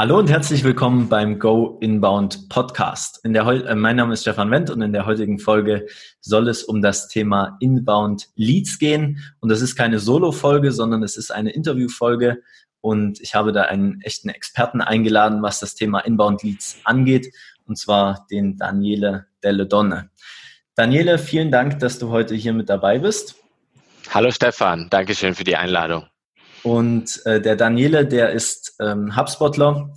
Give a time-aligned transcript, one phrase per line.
[0.00, 3.18] Hallo und herzlich willkommen beim Go Inbound Podcast.
[3.24, 5.88] In der äh, mein Name ist Stefan Wendt und in der heutigen Folge
[6.20, 9.18] soll es um das Thema Inbound Leads gehen.
[9.40, 12.40] Und das ist keine Solo-Folge, sondern es ist eine Interview-Folge.
[12.80, 17.34] Und ich habe da einen echten Experten eingeladen, was das Thema Inbound Leads angeht,
[17.66, 20.10] und zwar den Daniele Delle Donne.
[20.76, 23.34] Daniele, vielen Dank, dass du heute hier mit dabei bist.
[24.10, 26.06] Hallo Stefan, Dankeschön für die Einladung.
[26.68, 29.90] Und äh, der Daniele, der ist ähm, HubSpotler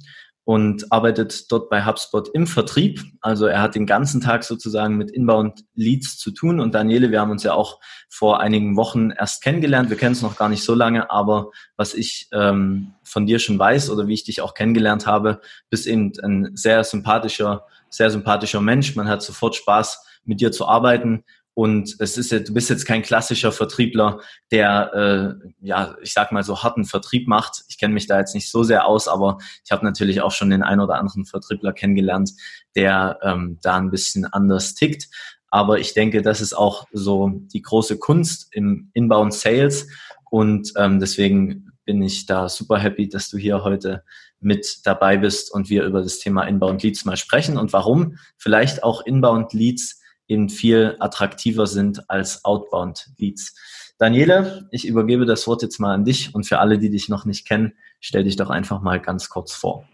[0.46, 3.04] und arbeitet dort bei HubSpot im Vertrieb.
[3.20, 6.62] Also er hat den ganzen Tag sozusagen mit Inbound Leads zu tun.
[6.62, 9.90] Und Daniele, wir haben uns ja auch vor einigen Wochen erst kennengelernt.
[9.90, 13.60] Wir kennen es noch gar nicht so lange, aber was ich ähm, von dir schon
[13.60, 18.62] weiß oder wie ich dich auch kennengelernt habe, bist eben ein sehr sympathischer, sehr sympathischer
[18.62, 18.96] Mensch.
[18.96, 23.02] Man hat sofort Spaß, mit dir zu arbeiten und es ist, du bist jetzt kein
[23.02, 27.64] klassischer Vertriebler, der, äh, ja, ich sag mal so harten Vertrieb macht.
[27.68, 30.50] Ich kenne mich da jetzt nicht so sehr aus, aber ich habe natürlich auch schon
[30.50, 32.32] den ein oder anderen Vertriebler kennengelernt,
[32.76, 35.10] der ähm, da ein bisschen anders tickt.
[35.50, 39.88] Aber ich denke, das ist auch so die große Kunst im Inbound Sales.
[40.30, 44.04] Und ähm, deswegen bin ich da super happy, dass du hier heute
[44.40, 48.84] mit dabei bist und wir über das Thema Inbound Leads mal sprechen und warum vielleicht
[48.84, 50.01] auch Inbound Leads
[50.32, 53.54] eben viel attraktiver sind als Outbound Leads.
[53.98, 57.26] Daniele, ich übergebe das Wort jetzt mal an dich und für alle, die dich noch
[57.26, 59.88] nicht kennen, stell dich doch einfach mal ganz kurz vor.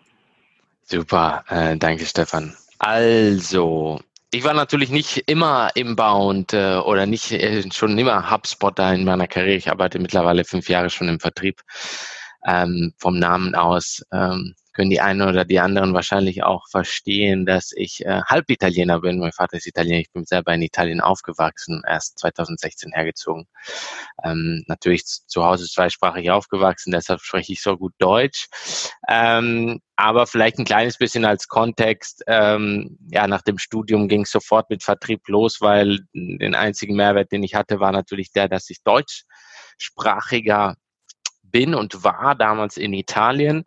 [0.84, 2.56] Super, äh, danke Stefan.
[2.80, 4.00] Also,
[4.32, 9.28] ich war natürlich nicht immer inbound äh, oder nicht äh, schon immer HubSpotter in meiner
[9.28, 9.58] Karriere.
[9.58, 11.62] Ich arbeite mittlerweile fünf Jahre schon im Vertrieb.
[12.46, 17.72] Ähm, vom Namen aus ähm, können die einen oder die anderen wahrscheinlich auch verstehen, dass
[17.75, 19.17] ich äh, halb Italiener bin.
[19.17, 19.97] Mein Vater ist Italiener.
[19.97, 23.47] Ich bin selber in Italien aufgewachsen, erst 2016 hergezogen.
[24.23, 28.50] Ähm, natürlich zu Hause zweisprachig aufgewachsen, deshalb spreche ich so gut Deutsch.
[29.09, 32.23] Ähm, aber vielleicht ein kleines bisschen als Kontext.
[32.28, 37.31] Ähm, ja, nach dem Studium ging es sofort mit Vertrieb los, weil den einzigen Mehrwert,
[37.31, 40.75] den ich hatte, war natürlich der, dass ich deutschsprachiger
[41.57, 43.63] bin und war damals in Italien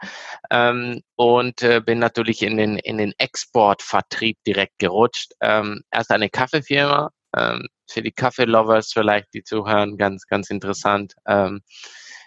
[0.52, 5.32] ähm, und äh, bin natürlich in den, in den Exportvertrieb direkt gerutscht.
[5.40, 11.14] Ähm, erst eine Kaffeefirma, ähm, für die Kaffee-Lovers vielleicht, die zuhören, ganz, ganz interessant.
[11.26, 11.62] Ähm,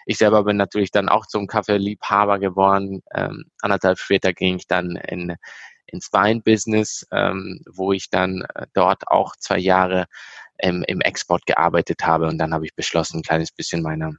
[0.04, 3.00] ich selber bin natürlich dann auch zum Kaffeeliebhaber geworden.
[3.14, 5.34] Ähm, anderthalb später ging ich dann in,
[5.86, 10.04] ins Weinbusiness, ähm, wo ich dann äh, dort auch zwei Jahre
[10.58, 12.26] im, im Export gearbeitet habe.
[12.26, 14.12] Und dann habe ich beschlossen, ein kleines bisschen meiner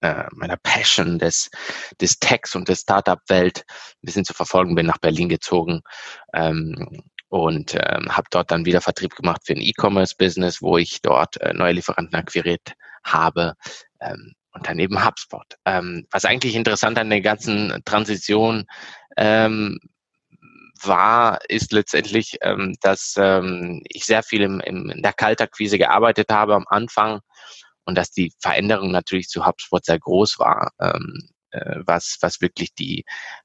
[0.00, 1.50] äh, meiner Passion des,
[2.00, 5.82] des Techs und der Startup-Welt ein bisschen zu verfolgen, bin nach Berlin gezogen
[6.34, 11.40] ähm, und ähm, habe dort dann wieder Vertrieb gemacht für ein E-Commerce-Business, wo ich dort
[11.40, 12.72] äh, neue Lieferanten akquiriert
[13.04, 13.54] habe.
[14.00, 15.46] Ähm, und dann eben HubSpot.
[15.66, 18.64] Ähm, was eigentlich interessant an der ganzen Transition
[19.18, 19.78] ähm,
[20.82, 26.30] war, ist letztendlich, ähm, dass ähm, ich sehr viel im, im, in der Kaltakquise gearbeitet
[26.30, 27.20] habe am Anfang
[27.86, 32.74] und dass die Veränderung natürlich zu HubSpot sehr groß war, ähm, äh, was, was wirklich
[32.74, 33.04] die,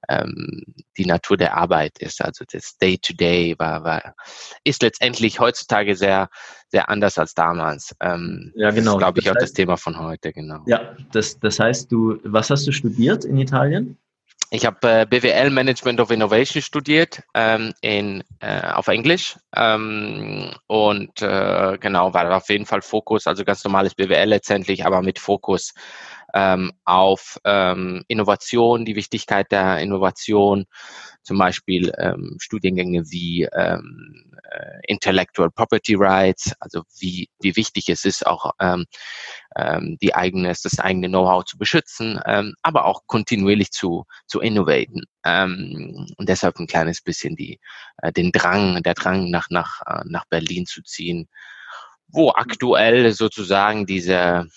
[0.09, 0.63] ähm,
[0.97, 2.21] die Natur der Arbeit ist.
[2.21, 4.15] Also das Day-to-Day -Day war, war,
[4.63, 6.29] ist letztendlich heutzutage sehr,
[6.69, 7.95] sehr anders als damals.
[8.01, 8.83] Ähm, ja, genau.
[8.83, 10.63] Das ist, glaube ich, das heißt, auch das Thema von heute, genau.
[10.65, 13.97] Ja, das, das heißt, du, was hast du studiert in Italien?
[14.53, 21.21] Ich habe äh, BWL Management of Innovation studiert ähm, in, äh, auf Englisch ähm, und
[21.21, 25.73] äh, genau war auf jeden Fall Fokus, also ganz normales BWL letztendlich, aber mit Fokus
[26.33, 30.65] ähm, auf ähm, Innovation, die Wichtigkeit der Innovation,
[31.23, 38.05] zum Beispiel ähm, Studiengänge wie ähm, äh, Intellectual Property Rights, also wie, wie wichtig es
[38.05, 38.85] ist, auch ähm,
[39.55, 45.03] ähm, die eigene, das eigene Know-how zu beschützen, ähm, aber auch kontinuierlich zu, zu innovaten.
[45.23, 47.59] Ähm, und deshalb ein kleines bisschen die,
[47.97, 51.27] äh, den Drang, der Drang nach, nach, äh, nach Berlin zu ziehen,
[52.07, 54.47] wo aktuell sozusagen diese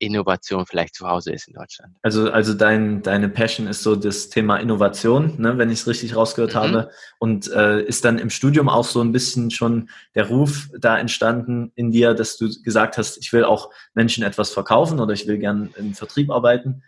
[0.00, 1.94] Innovation vielleicht zu Hause ist in Deutschland.
[2.02, 6.16] Also, also dein, deine Passion ist so das Thema Innovation, ne, wenn ich es richtig
[6.16, 6.58] rausgehört mhm.
[6.58, 6.90] habe.
[7.18, 11.70] Und äh, ist dann im Studium auch so ein bisschen schon der Ruf da entstanden
[11.76, 15.38] in dir, dass du gesagt hast, ich will auch Menschen etwas verkaufen oder ich will
[15.38, 16.82] gern im Vertrieb arbeiten?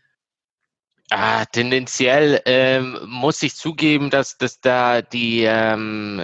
[1.10, 6.18] Ah, tendenziell ähm, muss ich zugeben, dass, dass da die, ähm,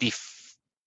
[0.00, 0.12] die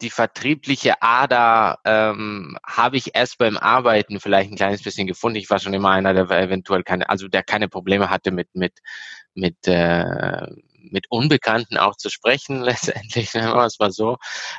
[0.03, 5.37] die vertriebliche Ader ähm, habe ich erst beim Arbeiten vielleicht ein kleines bisschen gefunden.
[5.37, 8.73] Ich war schon immer einer, der eventuell keine, also der keine Probleme hatte mit mit
[9.33, 10.45] mit äh,
[10.91, 14.17] mit Unbekannten auch zu sprechen letztendlich, nennen wir es mal so.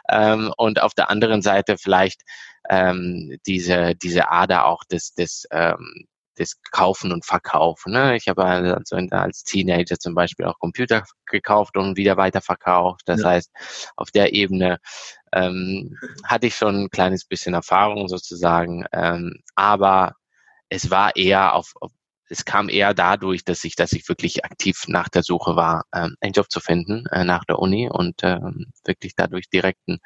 [0.09, 2.23] Ähm, und auf der anderen Seite vielleicht
[2.71, 7.93] ähm, diese diese Ader auch des des ähm, das Kaufen und Verkaufen.
[7.93, 8.17] Ne?
[8.17, 13.03] Ich habe also als Teenager zum Beispiel auch Computer gekauft und wieder weiterverkauft.
[13.07, 13.31] Das ja.
[13.31, 13.51] heißt,
[13.97, 14.79] auf der Ebene
[15.33, 20.15] ähm, hatte ich schon ein kleines bisschen Erfahrung sozusagen, ähm, aber
[20.69, 21.93] es war eher auf, auf
[22.29, 26.17] es kam eher dadurch, dass ich, dass ich wirklich aktiv nach der Suche war, ähm,
[26.21, 29.99] einen Job zu finden äh, nach der Uni und ähm, wirklich dadurch direkt ein,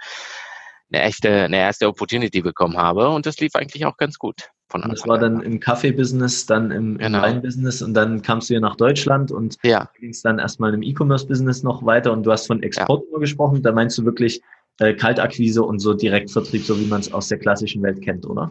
[0.92, 4.50] eine echte, eine erste Opportunity bekommen habe und das lief eigentlich auch ganz gut.
[4.70, 7.22] Von und das war dann im Kaffee-Business, dann im, genau.
[7.22, 9.88] Wein-Business und dann kamst du hier nach Deutschland und ja.
[9.98, 13.10] ging es dann erstmal im E-Commerce-Business noch weiter und du hast von Export ja.
[13.10, 14.42] nur gesprochen, da meinst du wirklich
[14.80, 18.50] äh, Kaltakquise und so Direktvertrieb, so wie man es aus der klassischen Welt kennt, oder?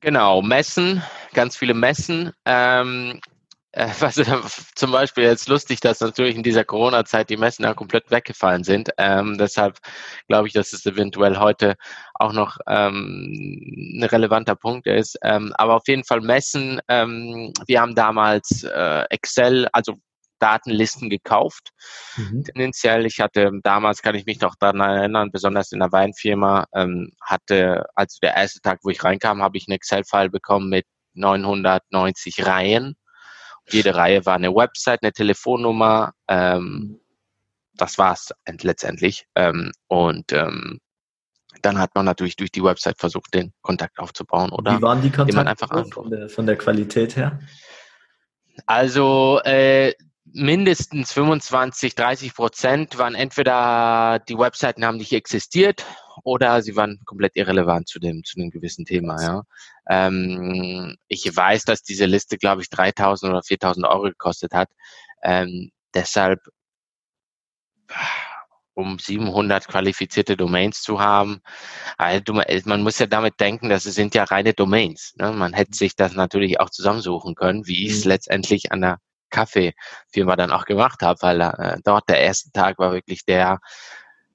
[0.00, 1.02] Genau, Messen,
[1.34, 2.30] ganz viele Messen.
[2.46, 3.20] Ähm,
[4.00, 4.20] was
[4.74, 8.90] zum Beispiel jetzt lustig, dass natürlich in dieser Corona-Zeit die Messen ja komplett weggefallen sind.
[8.98, 9.78] Ähm, deshalb
[10.26, 11.76] glaube ich, dass es eventuell heute
[12.14, 15.16] auch noch ähm, ein relevanter Punkt ist.
[15.22, 16.80] Ähm, aber auf jeden Fall Messen.
[16.88, 19.94] Ähm, wir haben damals äh, Excel, also
[20.40, 21.70] Datenlisten gekauft.
[22.16, 22.44] Mhm.
[22.44, 27.12] Tendenziell, ich hatte damals, kann ich mich noch daran erinnern, besonders in der Weinfirma, ähm,
[27.22, 32.46] hatte, also der erste Tag, wo ich reinkam, habe ich ein Excel-File bekommen mit 990
[32.46, 32.96] Reihen.
[33.72, 36.12] Jede Reihe war eine Website, eine Telefonnummer.
[36.28, 37.00] Ähm,
[37.74, 38.32] das war's
[38.62, 39.26] letztendlich.
[39.34, 40.80] Ähm, und ähm,
[41.62, 44.50] dann hat man natürlich durch die Website versucht, den Kontakt aufzubauen.
[44.50, 47.40] Oder Wie waren die Kontakte einfach von der, von der Qualität her?
[48.66, 49.94] Also äh,
[50.24, 55.84] mindestens 25, 30 Prozent waren entweder die Webseiten haben nicht existiert
[56.24, 59.20] oder sie waren komplett irrelevant zu dem zu dem gewissen Thema.
[59.22, 59.42] Ja,
[59.88, 64.70] ähm, ich weiß, dass diese Liste, glaube ich, 3.000 oder 4.000 Euro gekostet hat.
[65.22, 66.40] Ähm, deshalb
[68.74, 71.40] um 700 qualifizierte Domains zu haben.
[71.98, 72.32] Also
[72.64, 75.14] man muss ja damit denken, dass es sind ja reine Domains.
[75.16, 75.32] Ne?
[75.32, 78.10] Man hätte sich das natürlich auch zusammensuchen können, wie ich es mhm.
[78.10, 78.98] letztendlich an der
[79.30, 83.58] Kaffeefirma dann auch gemacht habe, weil äh, dort der erste Tag war wirklich der,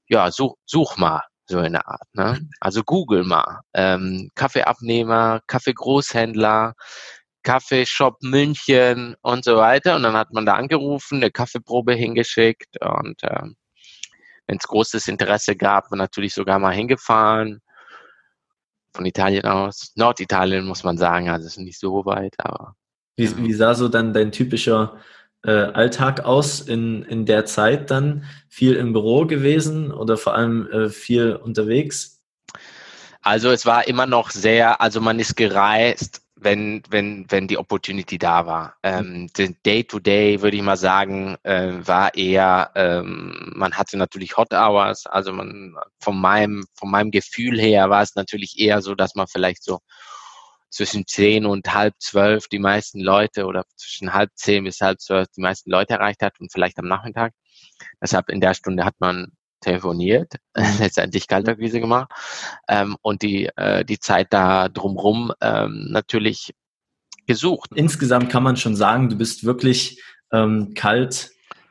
[0.08, 2.08] ja, such, such mal, so in der Art.
[2.14, 2.40] Ne?
[2.60, 3.60] Also Google mal.
[3.74, 6.74] Ähm, Kaffeeabnehmer, Kaffeegroßhändler,
[7.42, 9.96] Kaffeeshop München und so weiter.
[9.96, 13.56] Und dann hat man da angerufen, eine Kaffeeprobe hingeschickt und ähm,
[14.46, 17.60] wenn es großes Interesse gab, natürlich sogar mal hingefahren.
[18.94, 19.92] Von Italien aus.
[19.96, 22.74] Norditalien muss man sagen, also ist nicht so weit, aber
[23.16, 24.98] wie, wie sah so dann dein typischer
[25.46, 28.24] äh, Alltag aus in, in der Zeit dann?
[28.48, 32.20] Viel im Büro gewesen oder vor allem äh, viel unterwegs?
[33.22, 38.18] Also es war immer noch sehr, also man ist gereist, wenn, wenn, wenn die Opportunity
[38.18, 38.76] da war.
[38.82, 39.28] Ähm,
[39.64, 45.32] Day-to-Day, würde ich mal sagen, äh, war eher, ähm, man hatte natürlich Hot Hours, also
[45.32, 49.64] man, von meinem, von meinem Gefühl her war es natürlich eher so, dass man vielleicht
[49.64, 49.80] so
[50.70, 55.28] zwischen zehn und halb zwölf die meisten Leute oder zwischen halb zehn bis halb zwölf
[55.36, 57.32] die meisten Leute erreicht hat und vielleicht am Nachmittag.
[58.00, 60.34] Deshalb in der Stunde hat man telefoniert,
[60.78, 62.10] letztendlich Kaltakquise gemacht
[62.68, 66.54] ähm, und die, äh, die Zeit da drumrum ähm, natürlich
[67.26, 67.70] gesucht.
[67.74, 70.02] Insgesamt kann man schon sagen, du bist wirklich
[70.32, 71.30] ähm, kalt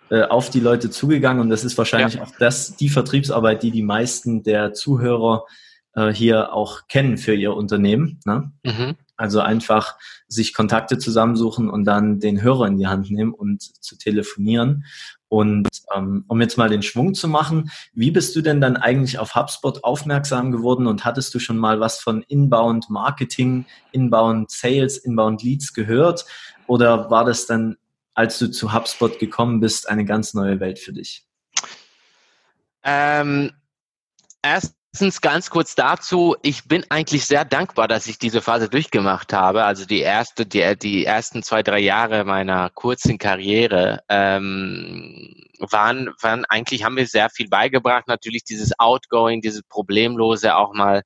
[0.09, 2.23] äh, auf die Leute zugegangen und das ist wahrscheinlich ja.
[2.23, 5.45] auch das, die Vertriebsarbeit, die die meisten der Zuhörer
[5.95, 8.19] äh, hier auch kennen für ihr Unternehmen.
[8.25, 8.51] Ne?
[8.63, 8.95] Mhm.
[9.17, 9.95] Also einfach
[10.27, 14.85] sich Kontakte zusammensuchen und dann den Hörer in die Hand nehmen und zu telefonieren.
[15.29, 19.17] Und ähm, um jetzt mal den Schwung zu machen, wie bist du denn dann eigentlich
[19.17, 24.97] auf HubSpot aufmerksam geworden und hattest du schon mal was von Inbound Marketing, Inbound Sales,
[24.97, 26.25] Inbound Leads gehört?
[26.67, 27.77] Oder war das dann,
[28.13, 31.25] als du zu HubSpot gekommen bist, eine ganz neue Welt für dich?
[32.83, 33.51] Ähm,
[34.41, 39.33] erst Erstens ganz kurz dazu, ich bin eigentlich sehr dankbar, dass ich diese Phase durchgemacht
[39.33, 39.65] habe.
[39.65, 46.45] Also die erste, die, die ersten zwei, drei Jahre meiner kurzen Karriere ähm, waren, waren
[46.45, 48.07] eigentlich, haben mir sehr viel beigebracht.
[48.07, 51.01] Natürlich dieses Outgoing, dieses Problemlose auch mal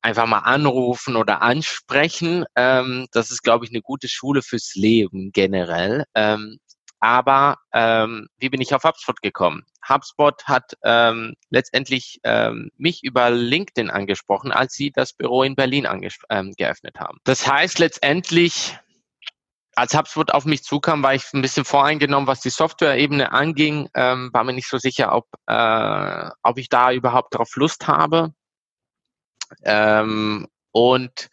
[0.00, 2.44] einfach mal anrufen oder ansprechen.
[2.54, 6.04] Ähm, das ist, glaube ich, eine gute Schule fürs Leben generell.
[6.14, 6.60] Ähm,
[7.00, 9.64] aber ähm, wie bin ich auf HubSpot gekommen?
[9.88, 15.86] HubSpot hat ähm, letztendlich ähm, mich über LinkedIn angesprochen, als sie das Büro in Berlin
[16.30, 17.18] ähm, geöffnet haben.
[17.24, 18.78] Das heißt letztendlich,
[19.76, 24.30] als HubSpot auf mich zukam, war ich ein bisschen voreingenommen, was die Software-Ebene anging, ähm,
[24.32, 28.32] war mir nicht so sicher, ob, äh, ob ich da überhaupt drauf Lust habe.
[29.64, 31.28] Ähm, und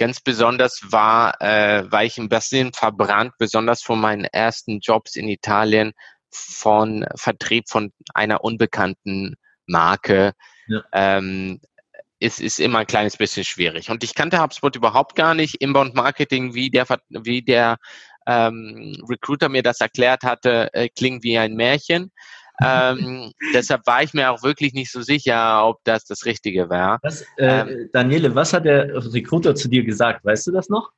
[0.00, 5.28] ganz besonders war, äh, war ich ein bisschen verbrannt, besonders von meinen ersten Jobs in
[5.28, 5.92] Italien,
[6.30, 10.32] von Vertrieb von einer unbekannten Marke.
[10.68, 10.82] Ja.
[10.92, 11.60] Ähm,
[12.18, 13.90] ist, ist immer ein kleines bisschen schwierig.
[13.90, 15.56] Und ich kannte HubSpot überhaupt gar nicht.
[15.56, 17.76] Inbound Marketing, wie der, wie der
[18.26, 22.10] ähm, Recruiter mir das erklärt hatte, äh, klingt wie ein Märchen.
[22.62, 26.98] Ähm, deshalb war ich mir auch wirklich nicht so sicher, ob das das Richtige wäre.
[27.36, 30.24] Äh, ähm, Daniele, was hat der Recruiter zu dir gesagt?
[30.24, 30.90] Weißt du das noch?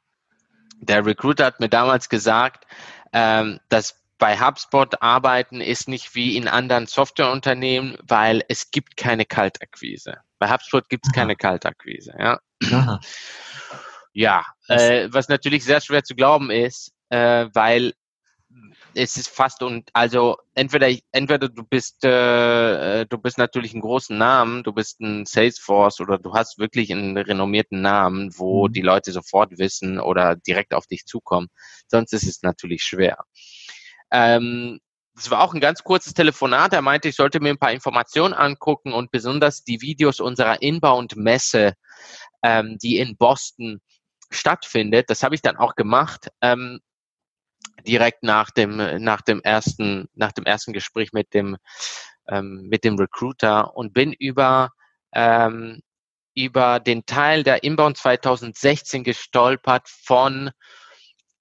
[0.80, 2.66] Der Recruiter hat mir damals gesagt,
[3.12, 9.24] ähm, dass bei HubSpot arbeiten ist nicht wie in anderen Softwareunternehmen, weil es gibt keine
[9.24, 10.18] Kaltakquise.
[10.38, 12.14] Bei HubSpot gibt es keine Kaltakquise.
[12.18, 12.38] Ja,
[12.72, 13.00] Aha.
[14.12, 17.94] ja äh, was natürlich sehr schwer zu glauben ist, äh, weil
[18.94, 24.16] es ist fast und also entweder entweder du bist äh, du bist natürlich einen großen
[24.16, 28.72] Namen, du bist ein Salesforce oder du hast wirklich einen renommierten Namen, wo mhm.
[28.72, 31.48] die Leute sofort wissen oder direkt auf dich zukommen.
[31.88, 33.18] Sonst ist es natürlich schwer.
[34.10, 34.80] Ähm,
[35.14, 36.72] das war auch ein ganz kurzes Telefonat.
[36.72, 41.74] Er meinte, ich sollte mir ein paar Informationen angucken und besonders die Videos unserer Inbound-Messe,
[42.42, 43.80] ähm, die in Boston
[44.30, 45.10] stattfindet.
[45.10, 46.28] Das habe ich dann auch gemacht.
[46.40, 46.80] Ähm,
[47.86, 51.56] direkt nach dem nach dem ersten nach dem ersten Gespräch mit dem
[52.28, 54.70] ähm, mit dem Recruiter und bin über
[55.12, 55.80] ähm,
[56.34, 60.50] über den Teil der Inbound 2016 gestolpert von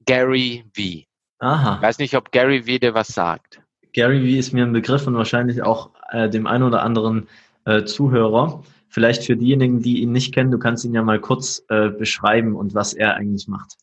[0.05, 1.05] Gary V.
[1.39, 1.75] Aha.
[1.75, 3.61] Ich weiß nicht, ob Gary V dir was sagt.
[3.93, 7.27] Gary V ist mir ein Begriff und wahrscheinlich auch äh, dem einen oder anderen
[7.65, 8.63] äh, Zuhörer.
[8.89, 12.55] Vielleicht für diejenigen, die ihn nicht kennen, du kannst ihn ja mal kurz äh, beschreiben
[12.55, 13.77] und was er eigentlich macht.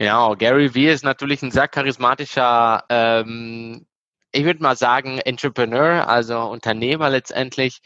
[0.00, 3.86] Genau, Gary Vee ist natürlich ein sehr charismatischer, ähm,
[4.32, 7.82] ich würde mal sagen, Entrepreneur, also Unternehmer letztendlich.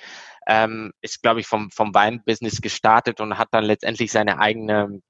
[0.46, 5.00] Ähm, ist, glaube ich, vom, vom Weinbusiness gestartet und hat dann letztendlich seine eigene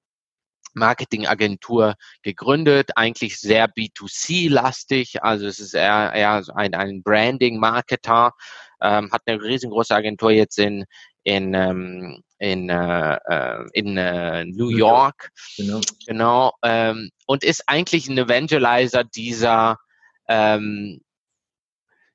[0.72, 8.32] Marketingagentur gegründet, eigentlich sehr B2C-lastig, also es ist eher, eher ein, ein Branding-Marketer,
[8.80, 10.86] ähm, hat eine riesengroße Agentur jetzt in,
[11.22, 15.30] in, ähm, in, äh, äh, in äh, New York.
[15.56, 15.80] Genau.
[16.06, 19.78] genau ähm, und ist eigentlich ein Evangelizer dieser
[20.28, 21.00] ähm,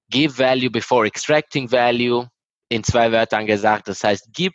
[0.09, 2.27] Give Value before extracting Value.
[2.69, 4.53] In zwei Wörtern gesagt, das heißt, gib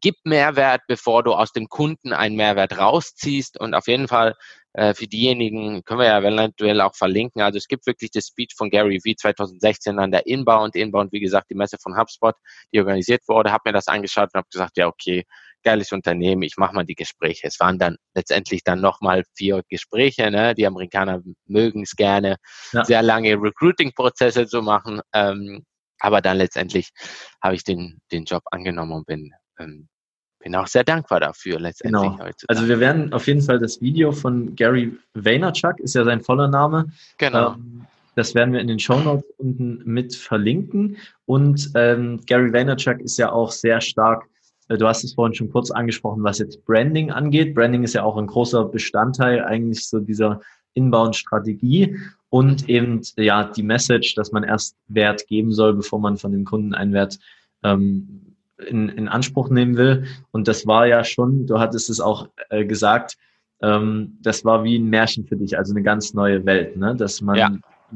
[0.00, 3.58] gib Mehrwert, bevor du aus dem Kunden einen Mehrwert rausziehst.
[3.58, 4.34] Und auf jeden Fall
[4.78, 7.42] äh, für diejenigen können wir ja eventuell auch verlinken.
[7.42, 10.76] Also es gibt wirklich das Speech von Gary Vee 2016 an der Inbound.
[10.76, 12.36] Inbound, wie gesagt, die Messe von HubSpot,
[12.72, 13.50] die organisiert wurde.
[13.50, 15.24] Habe mir das angeschaut und habe gesagt, ja okay,
[15.64, 17.48] geiles Unternehmen, ich mache mal die Gespräche.
[17.48, 20.30] Es waren dann letztendlich dann nochmal vier Gespräche.
[20.30, 20.54] Ne?
[20.54, 22.36] Die Amerikaner mögen es gerne,
[22.72, 22.84] ja.
[22.84, 25.00] sehr lange Recruiting-Prozesse zu machen.
[25.12, 25.64] Ähm,
[25.98, 26.90] aber dann letztendlich
[27.42, 29.88] habe ich den, den Job angenommen und bin ähm,
[30.48, 32.24] bin auch sehr dankbar dafür letztendlich genau.
[32.24, 32.46] heute.
[32.48, 36.48] Also wir werden auf jeden Fall das Video von Gary Vaynerchuk, ist ja sein voller
[36.48, 36.86] Name.
[37.18, 37.52] Genau.
[37.52, 40.96] Ähm, das werden wir in den Show Notes unten mit verlinken.
[41.26, 44.24] Und ähm, Gary Vaynerchuk ist ja auch sehr stark,
[44.68, 47.54] äh, du hast es vorhin schon kurz angesprochen, was jetzt Branding angeht.
[47.54, 50.40] Branding ist ja auch ein großer Bestandteil eigentlich so dieser
[50.72, 51.94] Inbound-Strategie
[52.30, 56.46] und eben ja die Message, dass man erst Wert geben soll, bevor man von dem
[56.46, 57.18] Kunden einen Wert
[57.62, 58.27] ähm,
[58.66, 60.06] in, in Anspruch nehmen will.
[60.30, 63.16] Und das war ja schon, du hattest es auch äh, gesagt,
[63.62, 66.94] ähm, das war wie ein Märchen für dich, also eine ganz neue Welt, ne?
[66.94, 67.46] dass man ja.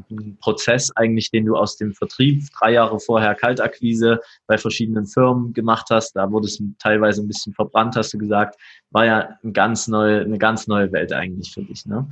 [0.09, 5.53] einen Prozess eigentlich, den du aus dem Vertrieb drei Jahre vorher Kaltakquise bei verschiedenen Firmen
[5.53, 8.59] gemacht hast, da wurde es teilweise ein bisschen verbrannt, hast du gesagt,
[8.91, 11.85] war ja eine ganz neue, eine ganz neue Welt eigentlich für dich.
[11.85, 12.07] Ne?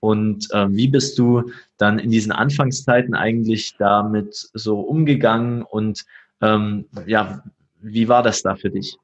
[0.00, 6.04] Und äh, wie bist du dann in diesen Anfangszeiten eigentlich damit so umgegangen und
[6.42, 7.42] ähm, ja,
[7.80, 8.96] wie war das da für dich?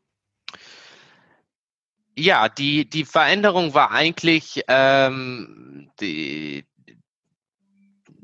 [2.17, 6.67] Ja, die, die Veränderung war eigentlich, ähm, die,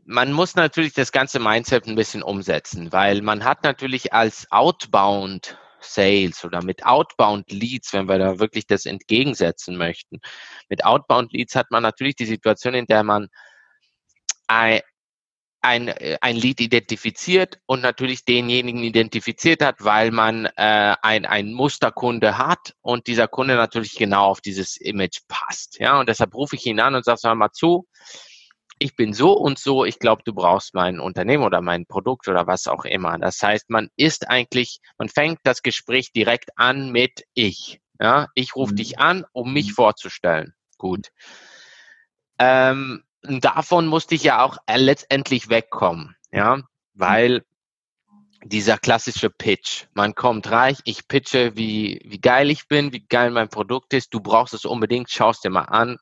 [0.04, 5.58] man muss natürlich das ganze Mindset ein bisschen umsetzen, weil man hat natürlich als Outbound
[5.80, 10.20] Sales oder mit Outbound Leads, wenn wir da wirklich das entgegensetzen möchten,
[10.68, 13.28] mit Outbound Leads hat man natürlich die Situation, in der man
[15.60, 21.52] ein, äh, ein Lead identifiziert und natürlich denjenigen identifiziert hat, weil man äh, ein, ein
[21.52, 25.78] Musterkunde hat und dieser Kunde natürlich genau auf dieses Image passt.
[25.78, 27.86] Ja, und deshalb rufe ich ihn an und sage, sag mal zu,
[28.78, 32.46] ich bin so und so, ich glaube, du brauchst mein Unternehmen oder mein Produkt oder
[32.46, 33.18] was auch immer.
[33.18, 37.80] Das heißt, man ist eigentlich, man fängt das Gespräch direkt an mit ich.
[38.00, 38.76] Ja, ich rufe mhm.
[38.76, 39.74] dich an, um mich mhm.
[39.74, 40.54] vorzustellen.
[40.76, 41.08] Gut.
[42.38, 46.62] Ähm, davon musste ich ja auch äh, letztendlich wegkommen, ja,
[46.94, 47.44] weil
[48.44, 49.86] dieser klassische Pitch.
[49.94, 54.14] Man kommt reich, ich pitche, wie, wie geil ich bin, wie geil mein Produkt ist,
[54.14, 55.98] du brauchst es unbedingt, schaust dir mal an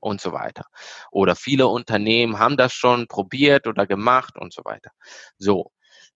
[0.00, 0.64] und so weiter.
[1.10, 4.90] Oder viele Unternehmen haben das schon probiert oder gemacht und so weiter.
[5.38, 5.70] So.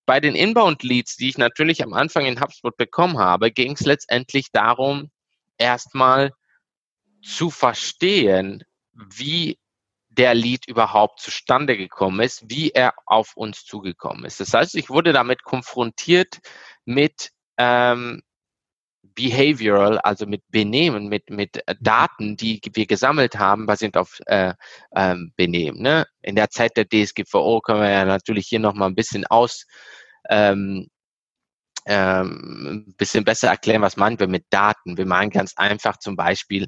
[0.07, 4.51] bei den Inbound-Leads, die ich natürlich am Anfang in HubSpot bekommen habe, ging es letztendlich
[4.51, 5.11] darum,
[5.57, 6.33] erstmal
[7.23, 9.60] zu verstehen, wie
[10.21, 14.39] der Lead überhaupt zustande gekommen ist, wie er auf uns zugekommen ist.
[14.39, 16.41] Das heißt, ich wurde damit konfrontiert
[16.85, 18.21] mit ähm,
[19.15, 24.53] Behavioral, also mit Benehmen, mit, mit Daten, die wir gesammelt haben, basierend auf äh,
[24.95, 25.81] ähm, Benehmen.
[25.81, 26.05] Ne?
[26.21, 29.67] In der Zeit der DSGVO können wir ja natürlich hier nochmal ein bisschen aus,
[30.29, 30.89] ähm,
[31.87, 34.99] ähm, ein bisschen besser erklären, was meinen wir mit Daten.
[34.99, 36.67] Wir meinen ganz einfach zum Beispiel,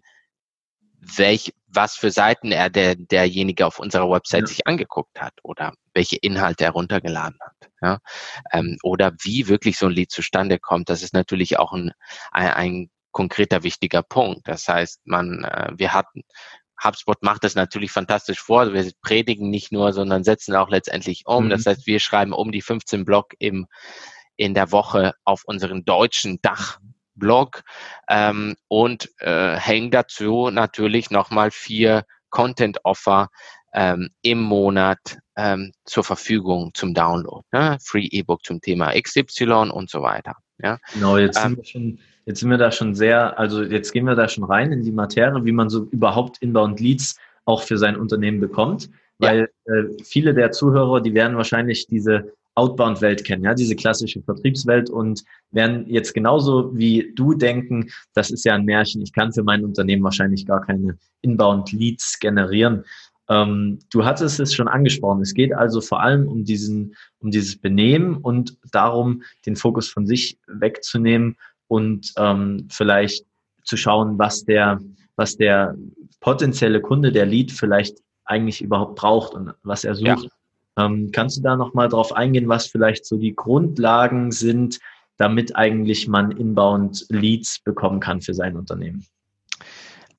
[1.02, 4.47] welch, was für Seiten er der, derjenige auf unserer Website ja.
[4.47, 7.71] sich angeguckt hat oder welche Inhalte er runtergeladen hat.
[7.80, 7.99] Ja?
[8.52, 10.88] Ähm, oder wie wirklich so ein Lied zustande kommt.
[10.88, 11.92] Das ist natürlich auch ein,
[12.30, 14.47] ein, ein konkreter wichtiger Punkt.
[14.47, 16.23] Das heißt, man, äh, wir hatten,
[16.82, 18.73] HubSpot macht das natürlich fantastisch vor.
[18.73, 21.47] Wir predigen nicht nur, sondern setzen auch letztendlich um.
[21.47, 21.50] Mhm.
[21.50, 23.66] Das heißt, wir schreiben um die 15 Blog im,
[24.37, 26.78] in der Woche auf unseren deutschen Dach
[27.14, 27.62] Blog
[28.09, 33.28] ähm, und äh, hängen dazu natürlich nochmal vier Content-Offer
[33.75, 37.45] ähm, im Monat ähm, zur Verfügung zum Download.
[37.52, 37.78] Ne?
[37.83, 40.37] Free E-Book zum Thema XY und so weiter.
[40.59, 40.78] Ja?
[40.92, 44.07] Genau, jetzt sind, ähm, wir schon, jetzt sind wir da schon sehr, also jetzt gehen
[44.07, 47.78] wir da schon rein in die Materie, wie man so überhaupt Inbound Leads auch für
[47.78, 48.90] sein Unternehmen bekommt.
[49.19, 49.75] Weil ja.
[49.75, 55.23] äh, viele der Zuhörer, die werden wahrscheinlich diese Outbound-Welt kennen, ja, diese klassische Vertriebswelt und
[55.50, 59.64] werden jetzt genauso wie du denken, das ist ja ein Märchen, ich kann für mein
[59.64, 62.85] Unternehmen wahrscheinlich gar keine Inbound-Leads generieren.
[63.28, 65.23] Ähm, du hattest es schon angesprochen.
[65.23, 70.06] Es geht also vor allem um diesen, um dieses Benehmen und darum, den Fokus von
[70.06, 71.37] sich wegzunehmen
[71.68, 73.25] und ähm, vielleicht
[73.64, 74.80] zu schauen, was der,
[75.16, 75.76] was der
[76.21, 80.06] potenzielle Kunde, der Lead vielleicht eigentlich überhaupt braucht und was er sucht.
[80.25, 80.28] Ja.
[80.79, 84.79] Ähm, kannst du da nochmal drauf eingehen, was vielleicht so die Grundlagen sind,
[85.17, 89.07] damit eigentlich man inbound Leads bekommen kann für sein Unternehmen?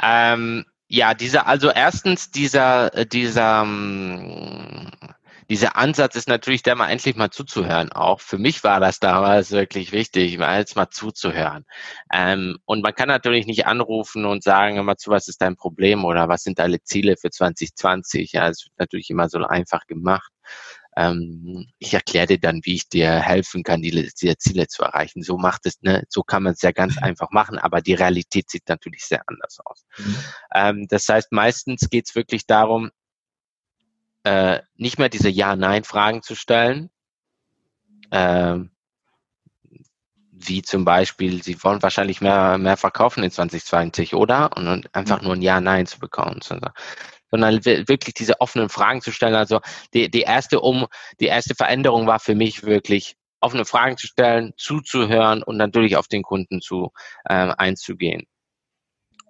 [0.02, 4.92] Ähm, ja, dieser, also erstens dieser, dieser, ähm,
[5.50, 7.92] dieser Ansatz ist natürlich der mal endlich mal zuzuhören.
[7.92, 11.66] Auch für mich war das damals wirklich wichtig, mal jetzt mal zuzuhören.
[12.14, 16.06] Ähm, und man kann natürlich nicht anrufen und sagen, immer zu, was ist dein Problem
[16.06, 18.34] oder was sind deine Ziele für 2020?
[18.34, 20.33] Ja, es wird natürlich immer so einfach gemacht.
[20.96, 25.24] Ähm, ich erkläre dir dann, wie ich dir helfen kann, die, die Ziele zu erreichen.
[25.24, 27.04] So macht es, ne, so kann man es ja ganz mhm.
[27.04, 29.86] einfach machen, aber die Realität sieht natürlich sehr anders aus.
[29.98, 30.18] Mhm.
[30.54, 32.92] Ähm, das heißt, meistens geht es wirklich darum,
[34.24, 36.90] äh, nicht mehr diese Ja-Nein-Fragen zu stellen.
[38.12, 38.72] Ähm,
[40.32, 44.56] wie zum Beispiel, sie wollen wahrscheinlich mehr, mehr verkaufen in 2020, oder?
[44.58, 45.28] Und einfach mhm.
[45.28, 46.42] nur ein Ja-Nein zu bekommen
[47.34, 49.34] sondern wirklich diese offenen Fragen zu stellen.
[49.34, 49.60] Also
[49.96, 50.86] die, die erste um,
[51.20, 56.08] die erste Veränderung war für mich wirklich offene Fragen zu stellen, zuzuhören und natürlich auf
[56.08, 56.92] den Kunden zu
[57.26, 58.28] äh, einzugehen.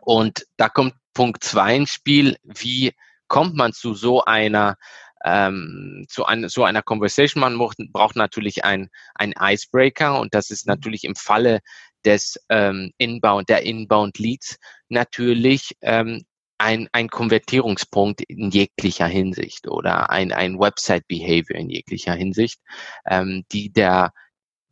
[0.02, 2.36] Und da kommt Punkt zwei ins Spiel.
[2.44, 2.92] Wie
[3.30, 4.76] kommt man zu so einer
[5.24, 7.40] ähm, zu einer so einer Conversation?
[7.40, 11.62] Man braucht, braucht natürlich ein ein Icebreaker und das ist natürlich im Falle
[12.04, 14.58] des ähm, Inbound der Inbound Leads
[14.90, 16.26] natürlich ähm,
[16.64, 22.62] ein, ein Konvertierungspunkt in jeglicher Hinsicht oder ein, ein Website-Behavior in jeglicher Hinsicht,
[23.06, 24.14] ähm, die der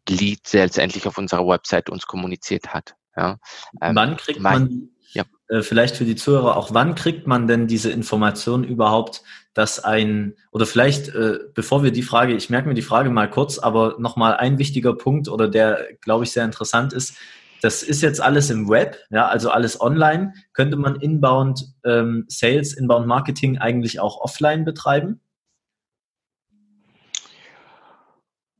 [0.08, 2.96] Lead letztendlich auf unserer Website uns kommuniziert hat.
[3.16, 3.38] Ja.
[3.82, 5.26] Ähm, wann kriegt man, ja.
[5.50, 9.22] äh, vielleicht für die Zuhörer auch, wann kriegt man denn diese Information überhaupt,
[9.54, 13.30] dass ein, oder vielleicht, äh, bevor wir die Frage, ich merke mir die Frage mal
[13.30, 17.18] kurz, aber nochmal ein wichtiger Punkt oder der, glaube ich, sehr interessant ist,
[17.62, 20.34] das ist jetzt alles im Web, ja, also alles online.
[20.54, 25.22] Könnte man Inbound ähm, Sales, Inbound Marketing eigentlich auch offline betreiben?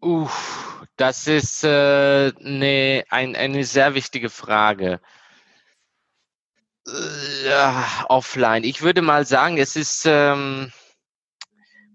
[0.02, 5.00] Uff, das ist äh, ne, ein, eine sehr wichtige Frage.
[6.88, 7.72] Äh,
[8.08, 8.64] offline.
[8.64, 10.72] Ich würde mal sagen, es ist, ähm,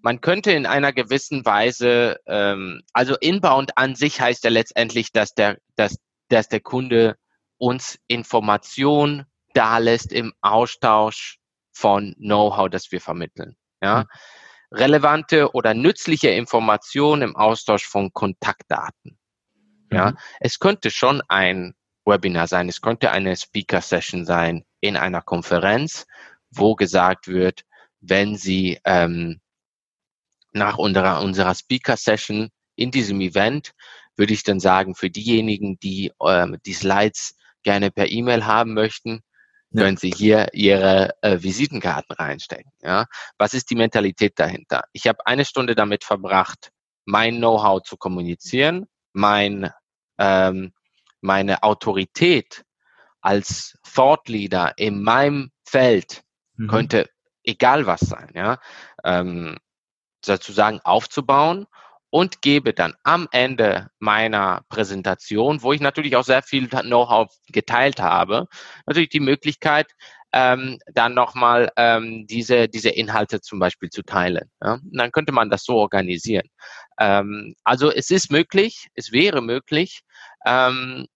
[0.03, 5.35] man könnte in einer gewissen Weise, ähm, also Inbound an sich heißt ja letztendlich, dass
[5.35, 7.17] der, dass dass der Kunde
[7.59, 11.39] uns Information da lässt im Austausch
[11.73, 13.57] von Know-how, das wir vermitteln.
[13.83, 14.01] Ja?
[14.01, 14.07] Mhm.
[14.73, 19.19] Relevante oder nützliche Informationen im Austausch von Kontaktdaten.
[19.93, 20.11] Ja?
[20.11, 20.19] Mhm.
[20.41, 26.07] Es könnte schon ein Webinar sein, es könnte eine Speaker-Session sein in einer Konferenz,
[26.51, 27.65] wo gesagt wird,
[28.01, 29.41] wenn Sie ähm,
[30.53, 33.73] nach unserer, unserer Speaker-Session in diesem Event
[34.17, 39.21] würde ich dann sagen, für diejenigen, die ähm, die Slides gerne per E-Mail haben möchten,
[39.71, 39.83] ja.
[39.83, 42.73] können Sie hier Ihre äh, Visitenkarten reinstecken.
[42.81, 43.07] Ja?
[43.39, 44.85] Was ist die Mentalität dahinter?
[44.93, 46.71] Ich habe eine Stunde damit verbracht,
[47.05, 49.71] mein Know-how zu kommunizieren, mein,
[50.19, 50.73] ähm,
[51.21, 52.65] meine Autorität
[53.21, 56.23] als Thought Leader in meinem Feld
[56.57, 56.69] mhm.
[56.69, 57.11] könnte
[57.43, 58.59] egal was sein, ja,
[59.05, 59.57] ähm,
[60.25, 61.67] sozusagen aufzubauen
[62.11, 68.01] und gebe dann am Ende meiner Präsentation, wo ich natürlich auch sehr viel Know-how geteilt
[68.01, 68.47] habe,
[68.87, 69.92] natürlich die Möglichkeit,
[70.33, 74.51] ähm, dann nochmal ähm, diese, diese Inhalte zum Beispiel zu teilen.
[74.62, 74.79] Ja?
[74.83, 76.49] Dann könnte man das so organisieren.
[76.99, 80.01] Ähm, also es ist möglich, es wäre möglich,
[80.45, 81.07] ähm,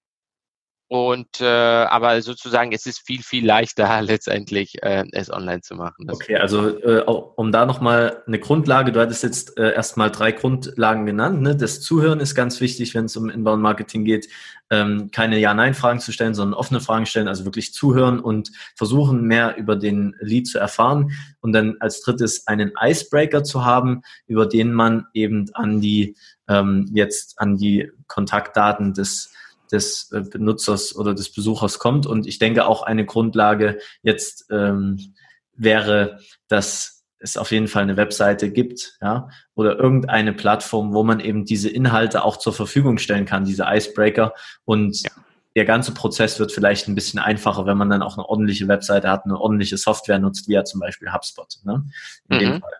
[0.92, 6.08] und äh, aber sozusagen, es ist viel, viel leichter letztendlich, äh, es online zu machen.
[6.08, 10.32] Das okay, also äh, um da nochmal eine Grundlage, du hattest jetzt äh, erstmal drei
[10.32, 11.42] Grundlagen genannt.
[11.42, 11.54] Ne?
[11.54, 14.30] Das Zuhören ist ganz wichtig, wenn es um Inbound-Marketing geht.
[14.68, 19.56] Ähm, keine Ja-Nein-Fragen zu stellen, sondern offene Fragen stellen, also wirklich zuhören und versuchen, mehr
[19.58, 21.12] über den Lead zu erfahren.
[21.40, 26.16] Und dann als drittes einen Icebreaker zu haben, über den man eben an die
[26.48, 29.32] ähm, jetzt an die Kontaktdaten des
[29.72, 32.06] des äh, Benutzers oder des Besuchers kommt.
[32.06, 35.14] Und ich denke auch eine Grundlage jetzt ähm,
[35.54, 41.20] wäre, dass es auf jeden Fall eine Webseite gibt, ja, oder irgendeine Plattform, wo man
[41.20, 44.32] eben diese Inhalte auch zur Verfügung stellen kann, diese Icebreaker.
[44.64, 45.10] Und ja.
[45.54, 49.10] der ganze Prozess wird vielleicht ein bisschen einfacher, wenn man dann auch eine ordentliche Webseite
[49.10, 51.84] hat, eine ordentliche Software nutzt, wie ja zum Beispiel HubSpot, ne?
[52.28, 52.40] In mhm.
[52.40, 52.72] dem Fall.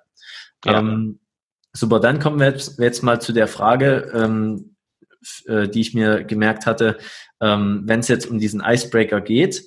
[0.65, 0.79] Ja.
[0.79, 1.21] Ähm,
[1.75, 4.70] super, dann kommen wir jetzt, jetzt mal zu der Frage, ähm,
[5.47, 6.99] äh, die ich mir gemerkt hatte,
[7.41, 9.65] ähm, wenn es jetzt um diesen Icebreaker geht,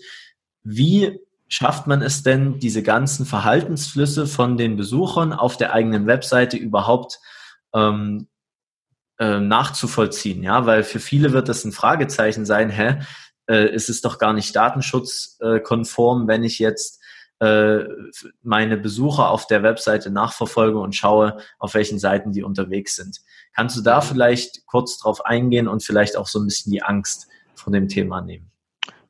[0.64, 6.58] wie schafft man es denn, diese ganzen Verhaltensflüsse von den Besuchern auf der eigenen Webseite
[6.58, 7.20] überhaupt
[7.74, 8.28] ähm,
[9.20, 10.42] äh, nachzuvollziehen?
[10.42, 13.00] Ja, weil für viele wird das ein Fragezeichen sein, hä,
[13.48, 17.04] äh, ist es doch gar nicht datenschutzkonform, wenn ich jetzt
[17.40, 17.84] äh,
[18.42, 23.20] meine Besucher auf der Webseite nachverfolge und schaue, auf welchen Seiten die unterwegs sind.
[23.56, 27.28] Kannst du da vielleicht kurz drauf eingehen und vielleicht auch so ein bisschen die Angst
[27.56, 28.52] von dem Thema nehmen?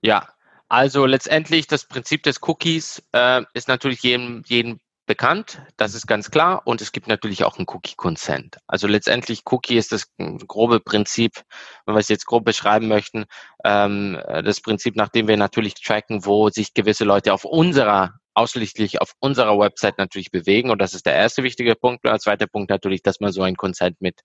[0.02, 0.28] Ja,
[0.68, 6.32] also letztendlich das Prinzip des Cookies äh, ist natürlich jedem, jedem bekannt, das ist ganz
[6.32, 6.62] klar.
[6.66, 8.58] Und es gibt natürlich auch ein Cookie-Consent.
[8.68, 10.12] Also letztendlich Cookie ist das
[10.48, 11.44] grobe Prinzip,
[11.86, 13.26] wenn wir es jetzt grob beschreiben möchten,
[13.64, 19.14] ähm, das Prinzip, nachdem wir natürlich tracken, wo sich gewisse Leute auf unserer ausschließlich auf
[19.20, 20.70] unserer Website natürlich bewegen.
[20.70, 22.06] Und das ist der erste wichtige Punkt.
[22.06, 24.22] Und der zweite Punkt natürlich, dass man so ein Consent mit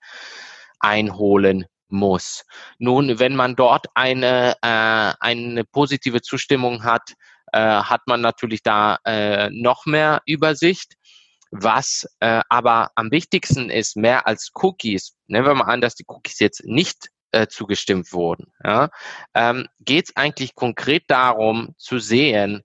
[0.81, 2.45] einholen muss.
[2.79, 7.15] Nun, wenn man dort eine, äh, eine positive Zustimmung hat,
[7.53, 10.95] äh, hat man natürlich da äh, noch mehr Übersicht.
[11.51, 16.05] Was äh, aber am wichtigsten ist, mehr als Cookies, nehmen wir mal an, dass die
[16.07, 18.91] Cookies jetzt nicht äh, zugestimmt wurden, ja,
[19.35, 22.63] ähm, geht es eigentlich konkret darum zu sehen,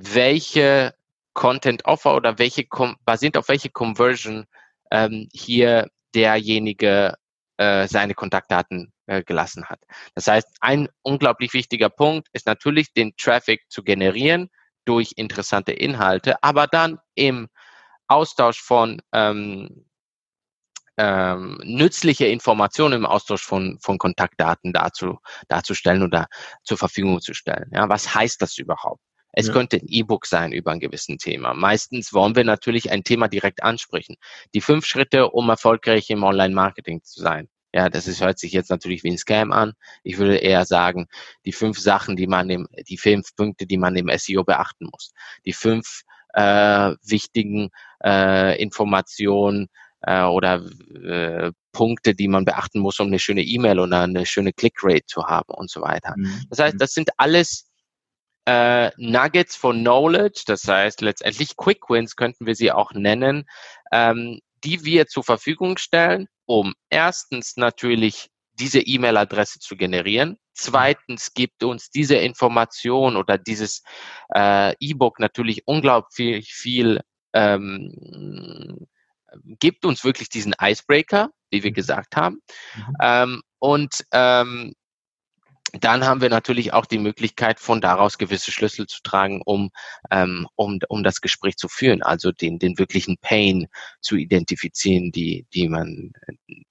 [0.00, 0.94] welche
[1.34, 2.66] Content Offer oder welche
[3.04, 4.46] basierend auf welche Conversion
[4.90, 7.14] ähm, hier derjenige
[7.58, 9.80] äh, seine Kontaktdaten äh, gelassen hat.
[10.14, 14.50] Das heißt, ein unglaublich wichtiger Punkt ist natürlich, den Traffic zu generieren
[14.84, 17.48] durch interessante Inhalte, aber dann im
[18.06, 19.84] Austausch von ähm,
[20.96, 26.26] ähm, nützliche Informationen im Austausch von, von Kontaktdaten dazu, darzustellen oder
[26.64, 27.70] zur Verfügung zu stellen.
[27.72, 29.00] Ja, was heißt das überhaupt?
[29.32, 29.52] Es ja.
[29.52, 31.54] könnte ein E-Book sein über ein gewissen Thema.
[31.54, 34.16] Meistens wollen wir natürlich ein Thema direkt ansprechen.
[34.54, 37.48] Die fünf Schritte, um erfolgreich im Online-Marketing zu sein.
[37.74, 39.74] Ja, das ist, hört sich jetzt natürlich wie ein Scam an.
[40.02, 41.06] Ich würde eher sagen,
[41.44, 45.12] die fünf Sachen, die man im, die fünf Punkte, die man im SEO beachten muss.
[45.44, 47.68] Die fünf äh, wichtigen
[48.02, 49.68] äh, Informationen
[50.00, 50.64] äh, oder
[51.04, 55.26] äh, Punkte, die man beachten muss, um eine schöne E-Mail oder eine schöne Clickrate zu
[55.26, 56.14] haben und so weiter.
[56.16, 56.46] Mhm.
[56.48, 57.67] Das heißt, das sind alles
[58.48, 63.44] äh, Nuggets von Knowledge, das heißt letztendlich Quick Wins könnten wir sie auch nennen,
[63.92, 70.38] ähm, die wir zur Verfügung stellen, um erstens natürlich diese E-Mail-Adresse zu generieren.
[70.54, 73.82] Zweitens gibt uns diese Information oder dieses
[74.34, 77.02] äh, E-Book natürlich unglaublich viel,
[77.34, 78.86] ähm,
[79.60, 81.74] gibt uns wirklich diesen Icebreaker, wie wir mhm.
[81.74, 82.40] gesagt haben.
[82.74, 82.94] Mhm.
[83.02, 84.72] Ähm, und ähm,
[85.72, 89.70] dann haben wir natürlich auch die Möglichkeit, von daraus gewisse Schlüssel zu tragen, um,
[90.10, 93.66] ähm, um, um das Gespräch zu führen, also den, den wirklichen Pain
[94.00, 96.12] zu identifizieren, die, die man,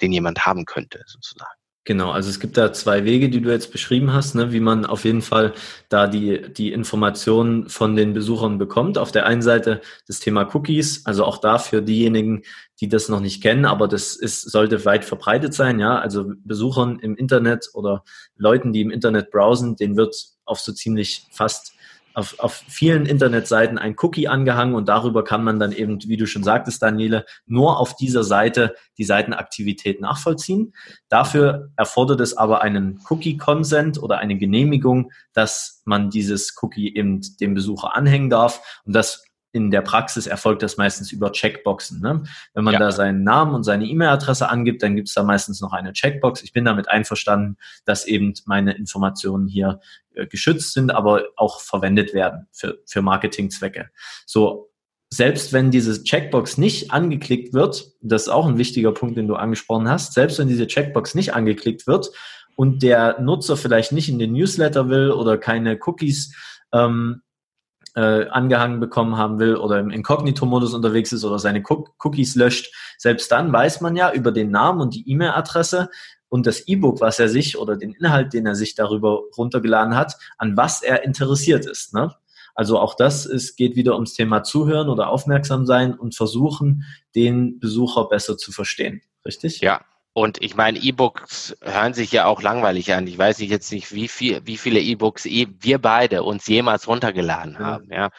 [0.02, 1.52] den jemand haben könnte, sozusagen.
[1.88, 4.86] Genau, also es gibt da zwei Wege, die du jetzt beschrieben hast, ne, wie man
[4.86, 5.54] auf jeden Fall
[5.88, 8.98] da die, die Informationen von den Besuchern bekommt.
[8.98, 12.44] Auf der einen Seite das Thema Cookies, also auch da für diejenigen,
[12.82, 15.98] die das noch nicht kennen, aber das ist, sollte weit verbreitet sein, ja.
[15.98, 18.04] Also Besuchern im Internet oder
[18.36, 21.72] Leuten, die im Internet browsen, denen wird auf so ziemlich fast
[22.18, 26.26] auf, auf vielen Internetseiten ein Cookie angehangen und darüber kann man dann eben, wie du
[26.26, 30.74] schon sagtest, Daniele, nur auf dieser Seite die Seitenaktivität nachvollziehen.
[31.10, 37.54] Dafür erfordert es aber einen Cookie-Consent oder eine Genehmigung, dass man dieses Cookie eben dem
[37.54, 38.82] Besucher anhängen darf.
[38.84, 39.27] Und das
[39.58, 42.00] in der Praxis erfolgt das meistens über Checkboxen.
[42.00, 42.24] Ne?
[42.54, 42.80] Wenn man ja.
[42.80, 46.44] da seinen Namen und seine E-Mail-Adresse angibt, dann gibt es da meistens noch eine Checkbox.
[46.44, 49.80] Ich bin damit einverstanden, dass eben meine Informationen hier
[50.14, 53.90] äh, geschützt sind, aber auch verwendet werden für, für Marketingzwecke.
[54.28, 54.70] So,
[55.10, 59.36] selbst wenn diese Checkbox nicht angeklickt wird, das ist auch ein wichtiger Punkt, den du
[59.36, 62.12] angesprochen hast, selbst wenn diese Checkbox nicht angeklickt wird
[62.56, 66.36] und der Nutzer vielleicht nicht in den Newsletter will oder keine Cookies
[66.74, 67.22] ähm,
[67.98, 73.32] äh, angehangen bekommen haben will oder im Inkognito-Modus unterwegs ist oder seine Cookies löscht, selbst
[73.32, 75.90] dann weiß man ja über den Namen und die E-Mail-Adresse
[76.30, 80.16] und das E-Book, was er sich oder den Inhalt, den er sich darüber runtergeladen hat,
[80.38, 81.96] an was er interessiert ist.
[81.96, 82.14] Ne?
[82.54, 86.84] Also auch das ist, geht wieder ums Thema Zuhören oder Aufmerksam sein und versuchen,
[87.16, 89.02] den Besucher besser zu verstehen.
[89.26, 89.60] Richtig?
[89.62, 89.82] Ja,
[90.18, 93.06] und ich meine, E-Books hören sich ja auch langweilig an.
[93.06, 97.88] Ich weiß jetzt nicht, wie viel, wie viele E-Books wir beide uns jemals runtergeladen haben.
[97.92, 98.10] Ja.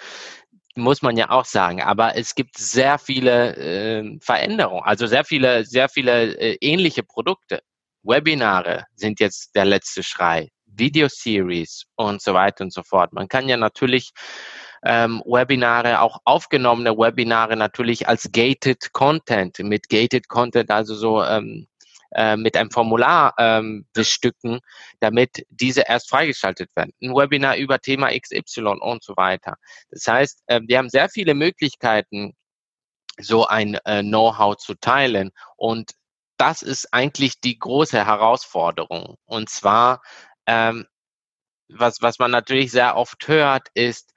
[0.76, 1.82] Muss man ja auch sagen.
[1.82, 7.62] Aber es gibt sehr viele äh, Veränderungen, also sehr viele, sehr viele äh, ähnliche Produkte.
[8.04, 10.50] Webinare sind jetzt der letzte Schrei.
[10.66, 13.12] Video-Series und so weiter und so fort.
[13.12, 14.12] Man kann ja natürlich
[14.84, 21.66] ähm, Webinare, auch aufgenommene Webinare natürlich als gated Content, mit gated Content, also so ähm,
[22.12, 24.60] äh, mit einem Formular ähm, bestücken,
[25.00, 26.92] damit diese erst freigeschaltet werden.
[27.02, 29.56] Ein Webinar über Thema XY und so weiter.
[29.90, 32.34] Das heißt, äh, wir haben sehr viele Möglichkeiten,
[33.20, 35.92] so ein äh, Know-how zu teilen und
[36.38, 39.16] das ist eigentlich die große Herausforderung.
[39.26, 40.00] Und zwar,
[40.46, 40.86] ähm,
[41.68, 44.14] was, was man natürlich sehr oft hört, ist,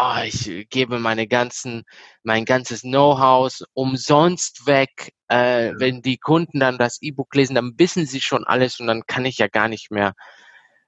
[0.00, 1.84] oh, ich gebe meine ganzen,
[2.22, 5.12] mein ganzes Know-how umsonst weg.
[5.28, 9.02] Äh, wenn die Kunden dann das E-Book lesen, dann wissen sie schon alles und dann
[9.06, 10.14] kann ich ja gar nicht mehr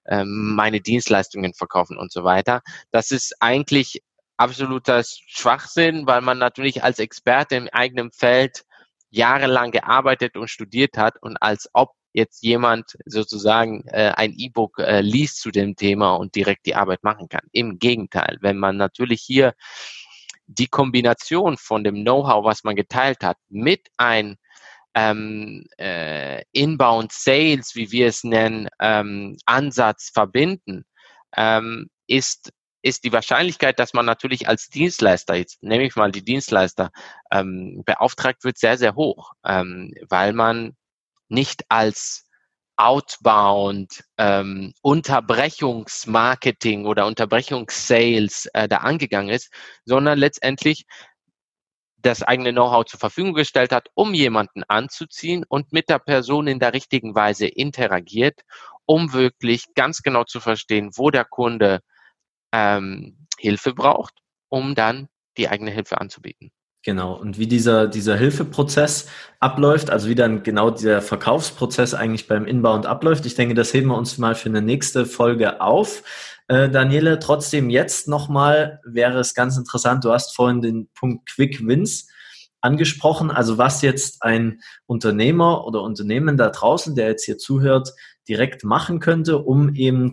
[0.06, 2.62] ähm, meine Dienstleistungen verkaufen und so weiter.
[2.90, 4.02] Das ist eigentlich
[4.36, 8.64] absoluter Schwachsinn, weil man natürlich als Experte im eigenen Feld
[9.10, 15.00] jahrelang gearbeitet und studiert hat und als ob jetzt jemand sozusagen äh, ein E-Book äh,
[15.00, 17.46] liest zu dem Thema und direkt die Arbeit machen kann.
[17.52, 19.54] Im Gegenteil, wenn man natürlich hier
[20.46, 24.36] die Kombination von dem Know-how, was man geteilt hat, mit ein
[24.94, 30.84] ähm, äh, Inbound Sales, wie wir es nennen, ähm, Ansatz verbinden,
[31.36, 36.24] ähm, ist ist die Wahrscheinlichkeit, dass man natürlich als Dienstleister, jetzt nehme ich mal die
[36.24, 36.90] Dienstleister,
[37.30, 40.76] ähm, beauftragt wird, sehr, sehr hoch, ähm, weil man
[41.32, 42.26] nicht als
[42.76, 49.52] Outbound, ähm, Unterbrechungsmarketing oder Unterbrechungssales äh, da angegangen ist,
[49.84, 50.84] sondern letztendlich
[51.98, 56.58] das eigene Know-how zur Verfügung gestellt hat, um jemanden anzuziehen und mit der Person in
[56.58, 58.40] der richtigen Weise interagiert,
[58.84, 61.80] um wirklich ganz genau zu verstehen, wo der Kunde
[62.52, 64.14] ähm, Hilfe braucht,
[64.48, 66.50] um dann die eigene Hilfe anzubieten.
[66.84, 67.14] Genau.
[67.14, 69.06] Und wie dieser, dieser Hilfeprozess
[69.38, 73.88] abläuft, also wie dann genau der Verkaufsprozess eigentlich beim Inbound abläuft, ich denke, das heben
[73.88, 76.02] wir uns mal für eine nächste Folge auf.
[76.48, 81.64] Äh, Daniele, trotzdem jetzt nochmal wäre es ganz interessant, du hast vorhin den Punkt Quick
[81.64, 82.08] Wins
[82.60, 87.92] angesprochen, also was jetzt ein Unternehmer oder Unternehmen da draußen, der jetzt hier zuhört,
[88.28, 90.12] direkt machen könnte, um eben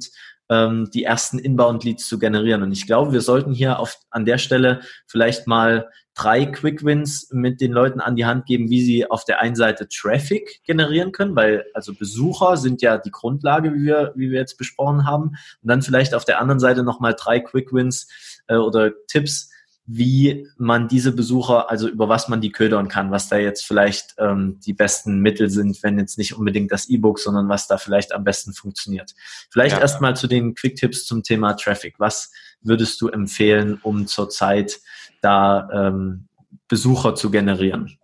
[0.50, 2.64] ähm, die ersten Inbound-Leads zu generieren.
[2.64, 7.30] Und ich glaube, wir sollten hier auf, an der Stelle vielleicht mal drei Quick Wins
[7.32, 11.14] mit den Leuten an die Hand geben, wie sie auf der einen Seite Traffic generieren
[11.14, 15.30] können, weil also Besucher sind ja die Grundlage, wie wir, wie wir jetzt besprochen haben.
[15.62, 18.10] Und dann vielleicht auf der anderen Seite nochmal drei Quick Wins
[18.48, 19.50] äh, oder Tipps,
[19.86, 24.14] wie man diese Besucher, also über was man die ködern kann, was da jetzt vielleicht
[24.20, 28.14] ähm, die besten Mittel sind, wenn jetzt nicht unbedingt das E-Book, sondern was da vielleicht
[28.14, 29.16] am besten funktioniert.
[29.50, 29.82] Vielleicht ja.
[29.82, 31.96] erstmal zu den Quick-Tipps zum Thema Traffic.
[31.98, 34.80] Was würdest du empfehlen, um zurzeit
[35.22, 36.28] da ähm,
[36.68, 37.98] Besucher zu generieren?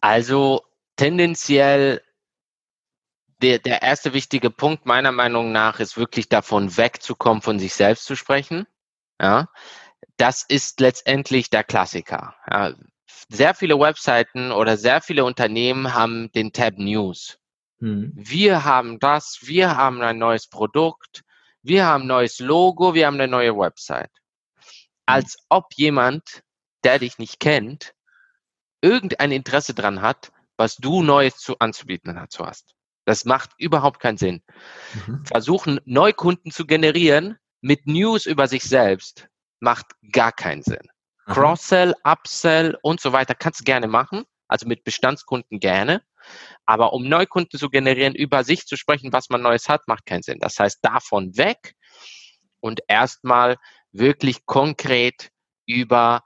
[0.00, 0.62] Also
[0.96, 2.02] tendenziell
[3.42, 8.04] der, der erste wichtige Punkt meiner Meinung nach ist wirklich davon wegzukommen, von sich selbst
[8.04, 8.66] zu sprechen.
[9.20, 9.48] Ja,
[10.16, 12.34] das ist letztendlich der Klassiker.
[12.50, 12.74] Ja,
[13.28, 17.38] sehr viele Webseiten oder sehr viele Unternehmen haben den Tab News.
[17.80, 18.12] Hm.
[18.14, 21.22] Wir haben das, wir haben ein neues Produkt,
[21.62, 24.10] wir haben ein neues Logo, wir haben eine neue Website.
[25.06, 26.42] Als ob jemand,
[26.84, 27.94] der dich nicht kennt,
[28.80, 32.74] irgendein Interesse dran hat, was du Neues zu, anzubieten dazu hast.
[33.04, 34.42] Das macht überhaupt keinen Sinn.
[34.94, 35.24] Mhm.
[35.24, 39.28] Versuchen, Neukunden zu generieren mit News über sich selbst
[39.60, 40.88] macht gar keinen Sinn.
[41.26, 46.02] Cross-Sell, Upsell und so weiter kannst du gerne machen, also mit Bestandskunden gerne.
[46.64, 50.22] Aber um Neukunden zu generieren, über sich zu sprechen, was man Neues hat, macht keinen
[50.22, 50.38] Sinn.
[50.40, 51.74] Das heißt, davon weg
[52.66, 53.56] und erstmal
[53.92, 55.30] wirklich konkret
[55.66, 56.22] über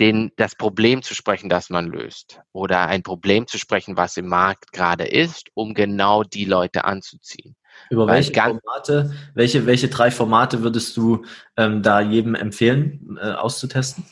[0.00, 4.28] den, das Problem zu sprechen, das man löst oder ein Problem zu sprechen, was im
[4.28, 7.56] Markt gerade ist, um genau die Leute anzuziehen.
[7.90, 11.24] Über welche Formate, welche, welche drei Formate würdest du
[11.56, 14.04] ähm, da jedem empfehlen, äh, auszutesten?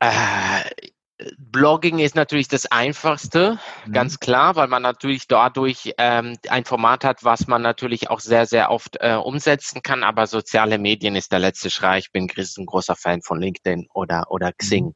[0.00, 0.89] Äh,
[1.38, 3.92] Blogging ist natürlich das Einfachste, mhm.
[3.92, 8.46] ganz klar, weil man natürlich dadurch ähm, ein Format hat, was man natürlich auch sehr,
[8.46, 10.02] sehr oft äh, umsetzen kann.
[10.02, 11.98] Aber soziale Medien ist der letzte Schrei.
[11.98, 14.86] Ich bin ein großer Fan von LinkedIn oder, oder Xing.
[14.86, 14.94] Mhm.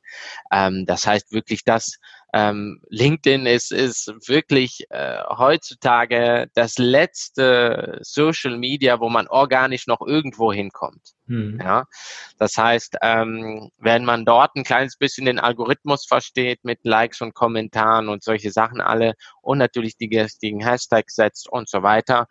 [0.52, 1.98] Ähm, das heißt wirklich das,
[2.37, 10.01] ähm, LinkedIn ist, ist wirklich äh, heutzutage das letzte Social Media, wo man organisch noch
[10.01, 11.12] irgendwo hinkommt.
[11.27, 11.61] Mhm.
[11.62, 11.85] Ja,
[12.37, 17.35] das heißt, ähm, wenn man dort ein kleines bisschen den Algorithmus versteht mit Likes und
[17.35, 22.27] Kommentaren und solche Sachen alle und natürlich die richtigen Hashtags setzt und so weiter,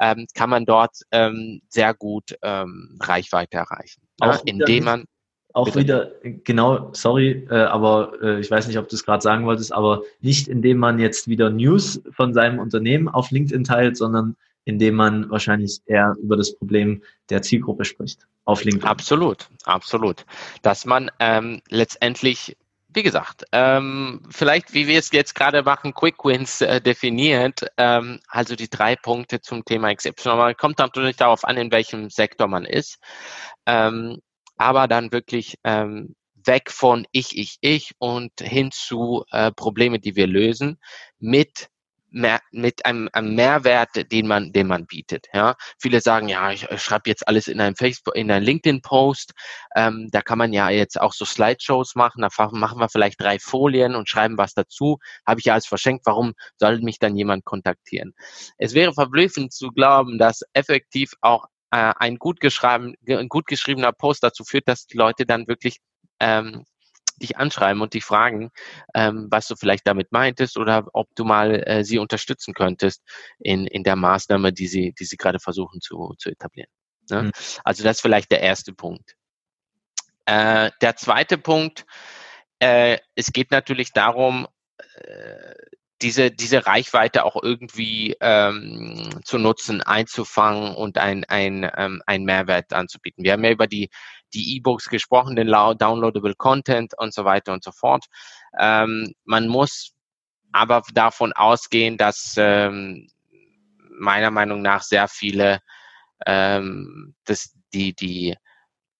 [0.00, 4.02] ähm, kann man dort ähm, sehr gut ähm, Reichweite erreichen.
[4.20, 5.04] Ja, indem man
[5.54, 5.78] auch Bitte.
[5.78, 6.10] wieder,
[6.42, 10.02] genau, sorry, äh, aber äh, ich weiß nicht, ob du es gerade sagen wolltest, aber
[10.20, 15.30] nicht indem man jetzt wieder News von seinem Unternehmen auf LinkedIn teilt, sondern indem man
[15.30, 18.88] wahrscheinlich eher über das Problem der Zielgruppe spricht auf LinkedIn.
[18.88, 20.26] Absolut, absolut.
[20.62, 22.56] Dass man ähm, letztendlich
[22.96, 28.20] wie gesagt, ähm, vielleicht, wie wir es jetzt gerade machen, Quick Wins äh, definiert, ähm,
[28.28, 30.12] also die drei Punkte zum Thema XY.
[30.36, 33.00] Man kommt natürlich darauf an, in welchem Sektor man ist.
[33.66, 34.20] Ähm,
[34.56, 36.14] aber dann wirklich ähm,
[36.46, 40.78] weg von ich, ich, ich und hin zu äh, Probleme, die wir lösen
[41.18, 41.68] mit
[42.14, 45.26] mehr, mit einem, einem Mehrwert, den man, den man bietet.
[45.34, 49.32] Ja, viele sagen, ja, ich, ich schreibe jetzt alles in einem Facebook, in einem LinkedIn-Post.
[49.74, 52.22] Ähm, da kann man ja jetzt auch so Slideshows machen.
[52.22, 54.98] Da machen wir vielleicht drei Folien und schreiben was dazu.
[55.26, 56.06] Habe ich ja alles verschenkt.
[56.06, 58.14] Warum soll mich dann jemand kontaktieren?
[58.58, 63.92] Es wäre verblüffend zu glauben, dass effektiv auch äh, ein gut, geschrieben, ein gut geschriebener
[63.92, 65.78] Post dazu führt, dass die Leute dann wirklich
[66.20, 66.64] ähm,
[67.20, 68.50] dich anschreiben und dich fragen,
[68.94, 73.02] ähm, was du vielleicht damit meintest oder ob du mal äh, sie unterstützen könntest
[73.40, 76.70] in, in der Maßnahme, die sie, die sie gerade versuchen zu, zu etablieren.
[77.10, 77.22] Ne?
[77.24, 77.32] Mhm.
[77.64, 79.16] Also das ist vielleicht der erste Punkt.
[80.26, 81.86] Äh, der zweite Punkt,
[82.60, 84.46] äh, es geht natürlich darum,
[84.78, 85.54] äh,
[86.04, 92.74] diese, diese Reichweite auch irgendwie ähm, zu nutzen, einzufangen und ein, ein, ähm, ein Mehrwert
[92.74, 93.24] anzubieten.
[93.24, 93.88] Wir haben ja über die
[94.34, 98.04] die E-Books gesprochen, den downloadable Content und so weiter und so fort.
[98.58, 99.92] Ähm, man muss
[100.52, 103.08] aber davon ausgehen, dass ähm,
[103.98, 105.60] meiner Meinung nach sehr viele
[106.26, 108.36] ähm, das, die, die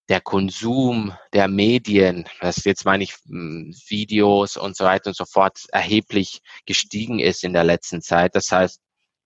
[0.08, 5.24] der Konsum der Medien, das jetzt meine ich hm, Videos und so weiter und so
[5.24, 8.34] fort, erheblich gestiegen ist in der letzten Zeit.
[8.34, 8.80] Das heißt,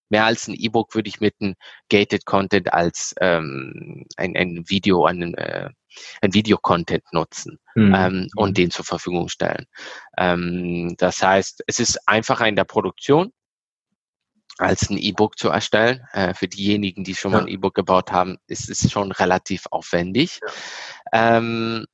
[0.08, 1.54] mehr als ein E-Book würde ich mit einem
[1.90, 5.68] Gated Content als ähm, ein, ein Video, ein, äh,
[6.22, 7.94] ein Video-Content nutzen mhm.
[7.94, 9.66] ähm, und den zur Verfügung stellen.
[10.16, 13.32] Ähm, das heißt, es ist einfacher in der Produktion
[14.58, 16.06] als ein E-Book zu erstellen.
[16.12, 17.38] Äh, für diejenigen, die schon ja.
[17.38, 20.40] mal ein E-Book gebaut haben, ist es schon relativ aufwendig.
[21.12, 21.36] Ja.
[21.36, 21.86] Ähm,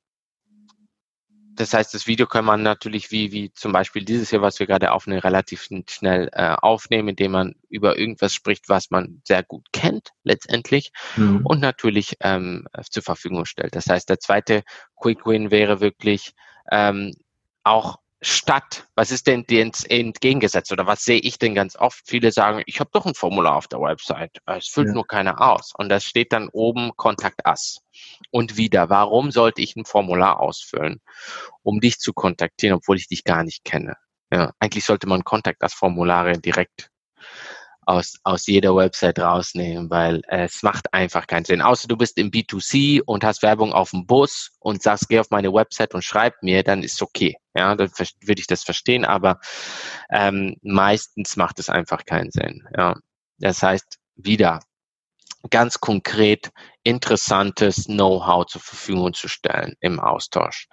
[1.56, 4.66] das heißt, das Video kann man natürlich wie, wie zum Beispiel dieses hier, was wir
[4.66, 9.66] gerade aufnehmen, relativ schnell äh, aufnehmen, indem man über irgendwas spricht, was man sehr gut
[9.72, 11.42] kennt letztendlich mhm.
[11.44, 13.76] und natürlich ähm, zur Verfügung stellt.
[13.76, 14.62] Das heißt, der zweite
[15.00, 16.32] Quick Win wäre wirklich
[16.70, 17.14] ähm,
[17.62, 22.02] auch statt, was ist denn entgegengesetzt oder was sehe ich denn ganz oft?
[22.06, 24.94] Viele sagen, ich habe doch ein Formular auf der Website, es füllt ja.
[24.94, 25.72] nur keiner aus.
[25.76, 27.80] Und da steht dann oben Kontakt Us.
[28.30, 31.00] Und wieder, warum sollte ich ein Formular ausfüllen,
[31.62, 33.96] um dich zu kontaktieren, obwohl ich dich gar nicht kenne?
[34.32, 36.90] Ja, eigentlich sollte man Kontakt Us Formulare direkt
[37.86, 41.62] aus, aus jeder Website rausnehmen, weil es macht einfach keinen Sinn.
[41.62, 45.30] Außer du bist im B2C und hast Werbung auf dem Bus und sagst, geh auf
[45.30, 47.36] meine Website und schreib mir, dann ist okay.
[47.56, 47.90] Ja, dann
[48.22, 49.38] würde ich das verstehen, aber
[50.10, 52.66] ähm, meistens macht es einfach keinen Sinn.
[52.76, 52.96] Ja,
[53.38, 54.60] das heißt, wieder
[55.50, 56.50] ganz konkret
[56.82, 60.68] interessantes Know-how zur Verfügung zu stellen im Austausch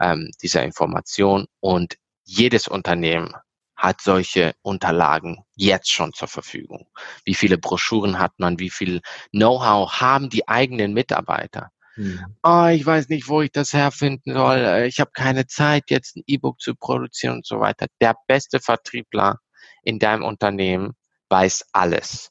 [0.00, 3.32] ähm, dieser Information und jedes Unternehmen
[3.76, 6.88] hat solche Unterlagen jetzt schon zur Verfügung?
[7.24, 8.58] Wie viele Broschüren hat man?
[8.58, 9.00] Wie viel
[9.30, 11.70] Know-how haben die eigenen Mitarbeiter?
[11.94, 12.36] Hm.
[12.42, 14.84] Oh, ich weiß nicht, wo ich das herfinden soll.
[14.86, 17.86] Ich habe keine Zeit, jetzt ein E-Book zu produzieren und so weiter.
[18.00, 19.40] Der beste Vertriebler
[19.82, 20.92] in deinem Unternehmen
[21.30, 22.30] weiß alles.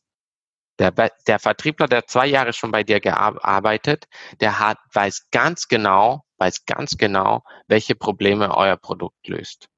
[0.78, 4.06] Der, der Vertriebler, der zwei Jahre schon bei dir gearbeitet,
[4.41, 9.70] der hat, weiß ganz genau, weiß ganz genau, welche Probleme euer Produkt löst.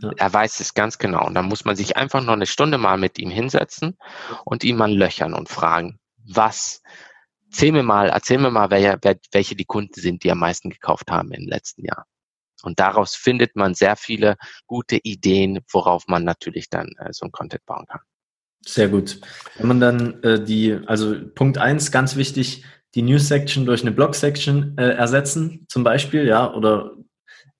[0.00, 0.10] Ja.
[0.16, 1.26] Er weiß es ganz genau.
[1.26, 3.96] Und dann muss man sich einfach noch eine Stunde mal mit ihm hinsetzen
[4.44, 6.82] und ihn mal löchern und fragen, was,
[7.50, 8.98] erzähl mir mal, erzähl mir mal, wer,
[9.32, 12.06] welche die Kunden sind, die am meisten gekauft haben im letzten Jahr.
[12.62, 14.36] Und daraus findet man sehr viele
[14.66, 18.00] gute Ideen, worauf man natürlich dann äh, so ein Content bauen kann.
[18.66, 19.20] Sehr gut.
[19.56, 24.76] Wenn man dann äh, die, also Punkt eins ganz wichtig, die News-Section durch eine Blog-Section
[24.76, 26.92] äh, ersetzen, zum Beispiel, ja, oder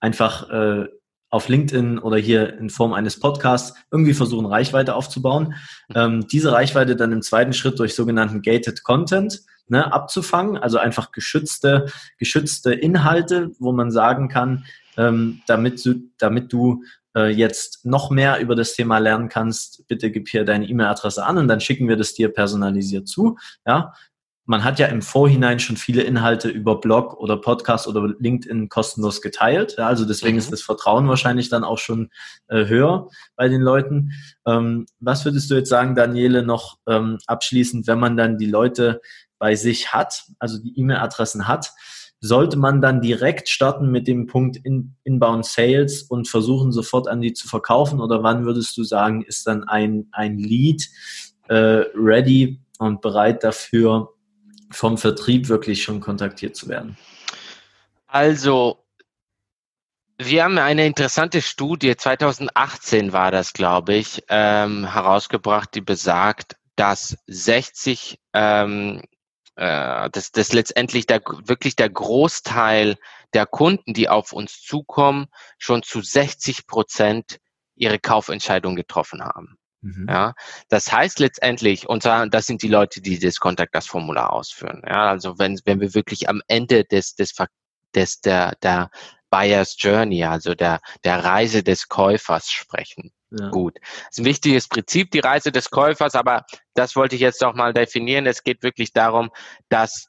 [0.01, 0.89] einfach äh,
[1.31, 5.55] auf LinkedIn oder hier in Form eines Podcasts irgendwie versuchen, Reichweite aufzubauen.
[5.95, 11.13] Ähm, diese Reichweite dann im zweiten Schritt durch sogenannten Gated Content ne, abzufangen, also einfach
[11.13, 11.87] geschützte,
[12.19, 14.65] geschützte Inhalte, wo man sagen kann,
[14.97, 16.83] ähm, damit du, damit du
[17.17, 21.39] äh, jetzt noch mehr über das Thema lernen kannst, bitte gib hier deine E-Mail-Adresse an
[21.39, 23.39] und dann schicken wir das dir personalisiert zu.
[23.67, 23.95] Ja,
[24.47, 29.21] man hat ja im Vorhinein schon viele Inhalte über Blog oder Podcast oder LinkedIn kostenlos
[29.23, 29.77] geteilt.
[29.79, 30.41] Ja, also deswegen mhm.
[30.41, 32.11] ist das Vertrauen wahrscheinlich dann auch schon
[32.49, 34.13] äh, höher bei den Leuten.
[34.47, 39.01] Ähm, was würdest du jetzt sagen, Daniele, noch ähm, abschließend, wenn man dann die Leute
[39.39, 41.71] bei sich hat, also die E-Mail-Adressen hat,
[42.21, 47.23] sollte man dann direkt starten mit dem Punkt in, Inbound Sales und versuchen sofort an
[47.23, 50.87] die zu verkaufen oder wann würdest du sagen, ist dann ein, ein Lead
[51.49, 54.11] äh, ready und bereit dafür,
[54.71, 56.97] vom Vertrieb wirklich schon kontaktiert zu werden?
[58.07, 58.85] Also,
[60.19, 67.17] wir haben eine interessante Studie, 2018 war das, glaube ich, ähm, herausgebracht, die besagt, dass
[67.27, 69.03] 60 ähm,
[69.61, 72.97] äh, dass, dass letztendlich der, wirklich der Großteil
[73.35, 75.27] der Kunden, die auf uns zukommen,
[75.59, 77.39] schon zu 60 Prozent
[77.75, 79.59] ihre Kaufentscheidung getroffen haben.
[79.83, 80.07] Mhm.
[80.09, 80.35] Ja,
[80.69, 84.83] das heißt letztendlich, und das sind die Leute, die das Contact das Formular ausführen.
[84.87, 87.35] Ja, also wenn, wenn wir wirklich am Ende des, des,
[87.95, 88.91] des der, der
[89.31, 93.13] Buyer's Journey, also der, der Reise des Käufers sprechen.
[93.31, 93.49] Ja.
[93.51, 93.79] Gut.
[93.81, 97.55] Das ist ein wichtiges Prinzip, die Reise des Käufers, aber das wollte ich jetzt auch
[97.55, 98.27] mal definieren.
[98.27, 99.31] Es geht wirklich darum,
[99.69, 100.09] dass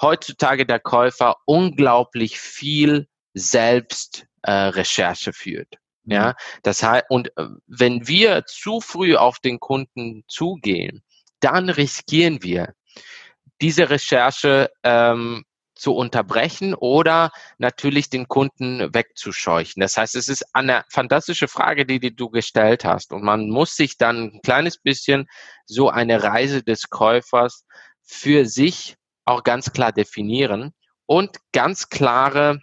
[0.00, 5.78] heutzutage der Käufer unglaublich viel selbst äh, Recherche führt.
[6.08, 6.14] Mhm.
[6.14, 11.02] Ja, das heißt, und äh, wenn wir zu früh auf den Kunden zugehen,
[11.40, 12.74] dann riskieren wir,
[13.60, 15.44] diese Recherche ähm,
[15.74, 19.80] zu unterbrechen oder natürlich den Kunden wegzuscheuchen.
[19.80, 23.12] Das heißt, es ist eine fantastische Frage, die, die du gestellt hast.
[23.12, 25.28] Und man muss sich dann ein kleines bisschen
[25.66, 27.64] so eine Reise des Käufers
[28.02, 30.72] für sich auch ganz klar definieren
[31.06, 32.60] und ganz klare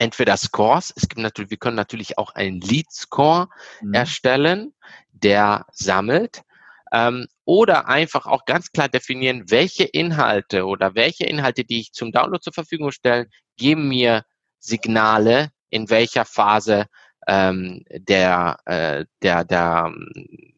[0.00, 3.48] entweder Scores, es gibt natürlich, wir können natürlich auch einen Lead Score
[3.82, 3.94] mhm.
[3.94, 4.74] erstellen,
[5.12, 6.42] der sammelt
[6.90, 12.12] ähm, oder einfach auch ganz klar definieren, welche Inhalte oder welche Inhalte, die ich zum
[12.12, 14.24] Download zur Verfügung stelle, geben mir
[14.58, 16.86] Signale, in welcher Phase
[17.28, 19.92] ähm, der, äh, der, der,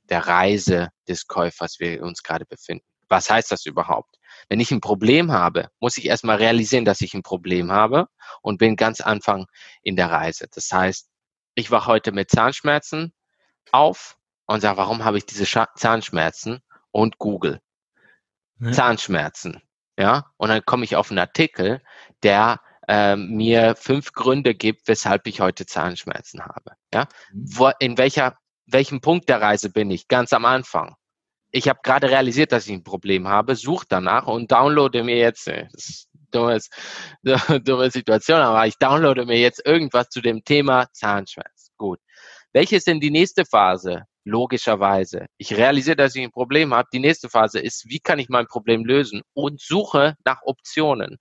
[0.09, 2.85] der Reise des Käufers wir uns gerade befinden.
[3.09, 4.17] Was heißt das überhaupt?
[4.49, 8.09] Wenn ich ein Problem habe, muss ich erstmal realisieren, dass ich ein Problem habe
[8.43, 9.47] und bin ganz Anfang
[9.83, 10.49] in der Reise.
[10.53, 11.09] Das heißt,
[11.55, 13.13] ich war heute mit Zahnschmerzen
[13.71, 16.61] auf und sage, warum habe ich diese Scha Zahnschmerzen?
[16.91, 17.61] Und Google.
[18.61, 18.73] Ja.
[18.73, 19.63] Zahnschmerzen.
[19.99, 21.81] Ja, und dann komme ich auf einen Artikel,
[22.23, 26.73] der äh, mir fünf Gründe gibt, weshalb ich heute Zahnschmerzen habe.
[26.93, 27.45] Ja, mhm.
[27.57, 30.09] Wo, in welcher, welchem Punkt der Reise bin ich?
[30.09, 30.97] Ganz am Anfang.
[31.53, 35.49] Ich habe gerade realisiert, dass ich ein Problem habe, suche danach und downloade mir jetzt,
[35.49, 36.71] äh, das dummes,
[37.65, 41.71] dumme Situation, aber ich downloade mir jetzt irgendwas zu dem Thema Zahnschmerz.
[41.77, 42.01] Gut.
[42.53, 44.07] Welche ist denn die nächste Phase?
[44.25, 45.27] logischerweise.
[45.37, 46.89] Ich realisiere, dass ich ein Problem habe.
[46.93, 49.23] Die nächste Phase ist, wie kann ich mein Problem lösen?
[49.35, 51.19] Und suche nach Optionen.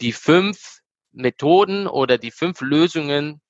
[0.00, 0.80] Die fünf
[1.12, 3.40] Methoden oder die fünf Lösungen,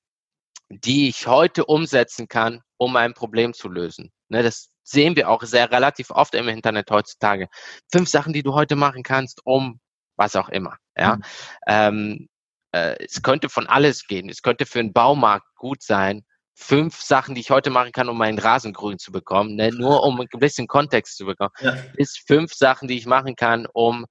[0.68, 4.12] die ich heute umsetzen kann, um ein Problem zu lösen.
[4.28, 7.48] Ne, das sehen wir auch sehr relativ oft im Internet heutzutage.
[7.92, 9.80] Fünf Sachen, die du heute machen kannst, um
[10.16, 10.76] was auch immer.
[10.96, 11.22] Ja, mhm.
[11.66, 12.28] ähm,
[12.72, 14.28] äh, es könnte von alles gehen.
[14.28, 16.24] Es könnte für einen Baumarkt gut sein,
[16.54, 19.70] fünf Sachen, die ich heute machen kann, um meinen Rasen grün zu bekommen, ne?
[19.70, 21.76] nur um ein bisschen Kontext zu bekommen, ja.
[21.94, 24.06] ist fünf Sachen, die ich machen kann, um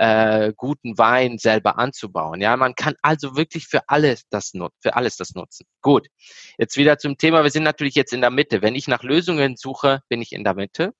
[0.00, 2.40] äh, guten Wein selber anzubauen.
[2.40, 5.66] Ja, man kann also wirklich für alles das für alles das nutzen.
[5.82, 6.08] Gut.
[6.56, 7.42] Jetzt wieder zum Thema.
[7.42, 8.62] Wir sind natürlich jetzt in der Mitte.
[8.62, 10.94] Wenn ich nach Lösungen suche, bin ich in der Mitte.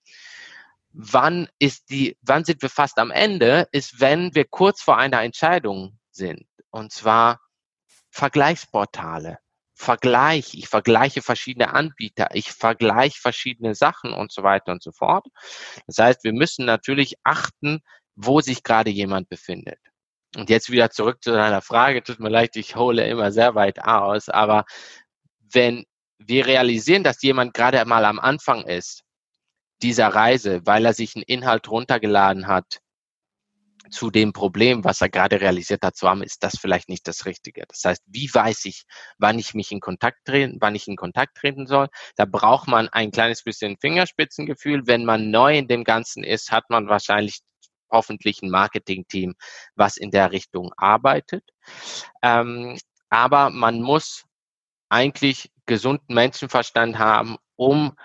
[0.93, 3.69] Wann ist die, wann sind wir fast am Ende?
[3.73, 6.47] Ist, wenn wir kurz vor einer Entscheidung sind.
[6.71, 7.41] Und zwar
[8.11, 9.39] Vergleichsportale.
[9.81, 15.27] vergleiche, ich vergleiche verschiedene Anbieter, ich vergleiche verschiedene Sachen und so weiter und so fort.
[15.87, 17.81] Das heißt, wir müssen natürlich achten,
[18.25, 19.79] wo sich gerade jemand befindet.
[20.37, 23.83] Und jetzt wieder zurück zu deiner Frage, tut mir leid, ich hole immer sehr weit
[23.83, 24.65] aus, aber
[25.53, 25.85] wenn
[26.19, 29.03] wir realisieren, dass jemand gerade mal am Anfang ist
[29.83, 32.81] dieser Reise, weil er sich einen Inhalt runtergeladen hat,
[33.91, 37.27] zu dem Problem, was er gerade realisiert hat, zu haben, ist das vielleicht nicht das
[37.27, 37.65] Richtige.
[37.69, 38.85] Das heißt, wie weiß ich,
[39.19, 41.89] wann ich mich in Kontakt treten, wann ich in Kontakt treten soll?
[42.17, 44.87] Da braucht man ein kleines bisschen Fingerspitzengefühl.
[44.87, 47.41] Wenn man neu in dem Ganzen ist, hat man wahrscheinlich
[47.91, 49.35] hoffentlich ein Marketing-Team,
[49.75, 51.45] was in der Richtung arbeitet.
[52.23, 52.79] Ähm,
[53.09, 54.25] aber man muss
[54.89, 57.97] eigentlich gesunden Menschenverstand haben, um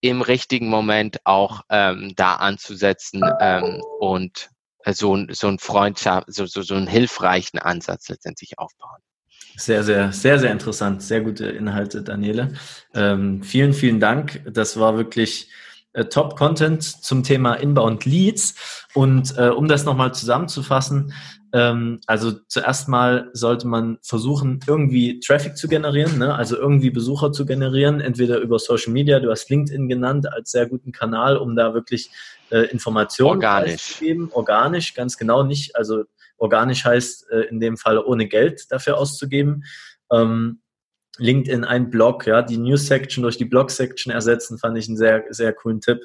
[0.00, 4.50] im richtigen Moment auch ähm, da anzusetzen ähm, und
[4.92, 9.00] so, so ein Freundschaft, so, so, so einen hilfreichen Ansatz letztendlich aufbauen.
[9.56, 11.02] Sehr, sehr, sehr, sehr interessant.
[11.02, 12.52] Sehr gute Inhalte, Daniele.
[12.94, 14.42] Ähm, vielen, vielen Dank.
[14.44, 15.65] Das war wirklich äh,
[16.04, 18.86] Top-Content zum Thema Inbound Leads.
[18.94, 21.12] Und äh, um das nochmal zusammenzufassen,
[21.52, 26.34] ähm, also zuerst mal sollte man versuchen, irgendwie Traffic zu generieren, ne?
[26.34, 30.66] also irgendwie Besucher zu generieren, entweder über Social Media, du hast LinkedIn genannt als sehr
[30.66, 32.10] guten Kanal, um da wirklich
[32.50, 33.94] äh, Informationen organisch.
[33.94, 34.28] zu geben.
[34.32, 35.76] Organisch, ganz genau nicht.
[35.76, 36.04] Also
[36.36, 39.64] organisch heißt äh, in dem Fall ohne Geld dafür auszugeben.
[40.12, 40.60] Ähm,
[41.18, 45.52] LinkedIn ein Blog, ja, die News-Section durch die Blog-Section ersetzen, fand ich einen sehr, sehr
[45.52, 46.00] coolen Tipp.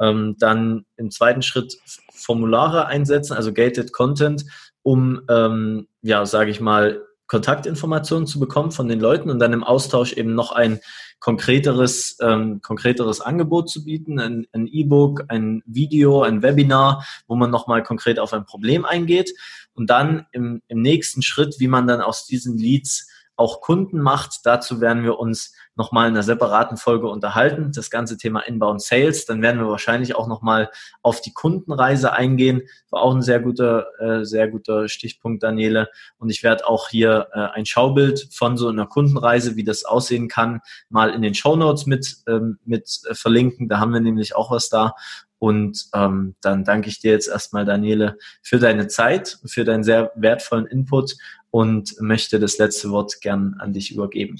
[0.00, 1.76] Ähm, dann im zweiten Schritt
[2.12, 4.44] Formulare einsetzen, also Gated Content,
[4.82, 9.64] um, ähm, ja, sage ich mal, Kontaktinformationen zu bekommen von den Leuten und dann im
[9.64, 10.80] Austausch eben noch ein
[11.18, 17.50] konkreteres, ähm, konkreteres Angebot zu bieten, ein E-Book, ein, ein Video, ein Webinar, wo man
[17.50, 19.32] nochmal konkret auf ein Problem eingeht
[19.74, 24.40] und dann im, im nächsten Schritt, wie man dann aus diesen Leads auch Kunden macht.
[24.44, 27.70] Dazu werden wir uns nochmal in einer separaten Folge unterhalten.
[27.74, 29.26] Das ganze Thema Inbound Sales.
[29.26, 30.70] Dann werden wir wahrscheinlich auch nochmal
[31.02, 32.62] auf die Kundenreise eingehen.
[32.90, 35.88] War auch ein sehr guter, äh, sehr guter Stichpunkt, Daniele.
[36.18, 40.28] Und ich werde auch hier äh, ein Schaubild von so einer Kundenreise, wie das aussehen
[40.28, 43.68] kann, mal in den Show Notes mit, ähm, mit äh, verlinken.
[43.68, 44.94] Da haben wir nämlich auch was da.
[45.38, 50.10] Und ähm, dann danke ich dir jetzt erstmal, Daniele, für deine Zeit, für deinen sehr
[50.14, 51.14] wertvollen Input
[51.56, 54.38] und möchte das letzte Wort gern an dich übergeben.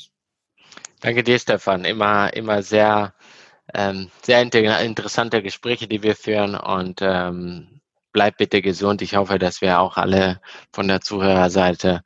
[1.01, 1.87] Danke dir, Stefan.
[1.87, 3.15] Immer, immer sehr,
[3.73, 7.81] ähm, sehr interessante Gespräche, die wir führen und ähm,
[8.13, 9.01] bleib bitte gesund.
[9.01, 10.43] Ich hoffe, dass wir auch alle
[10.75, 12.03] von der Zuhörerseite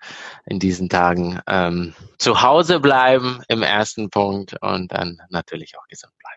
[0.47, 6.13] in diesen Tagen ähm, zu Hause bleiben im ersten Punkt und dann natürlich auch gesund
[6.21, 6.30] bleiben.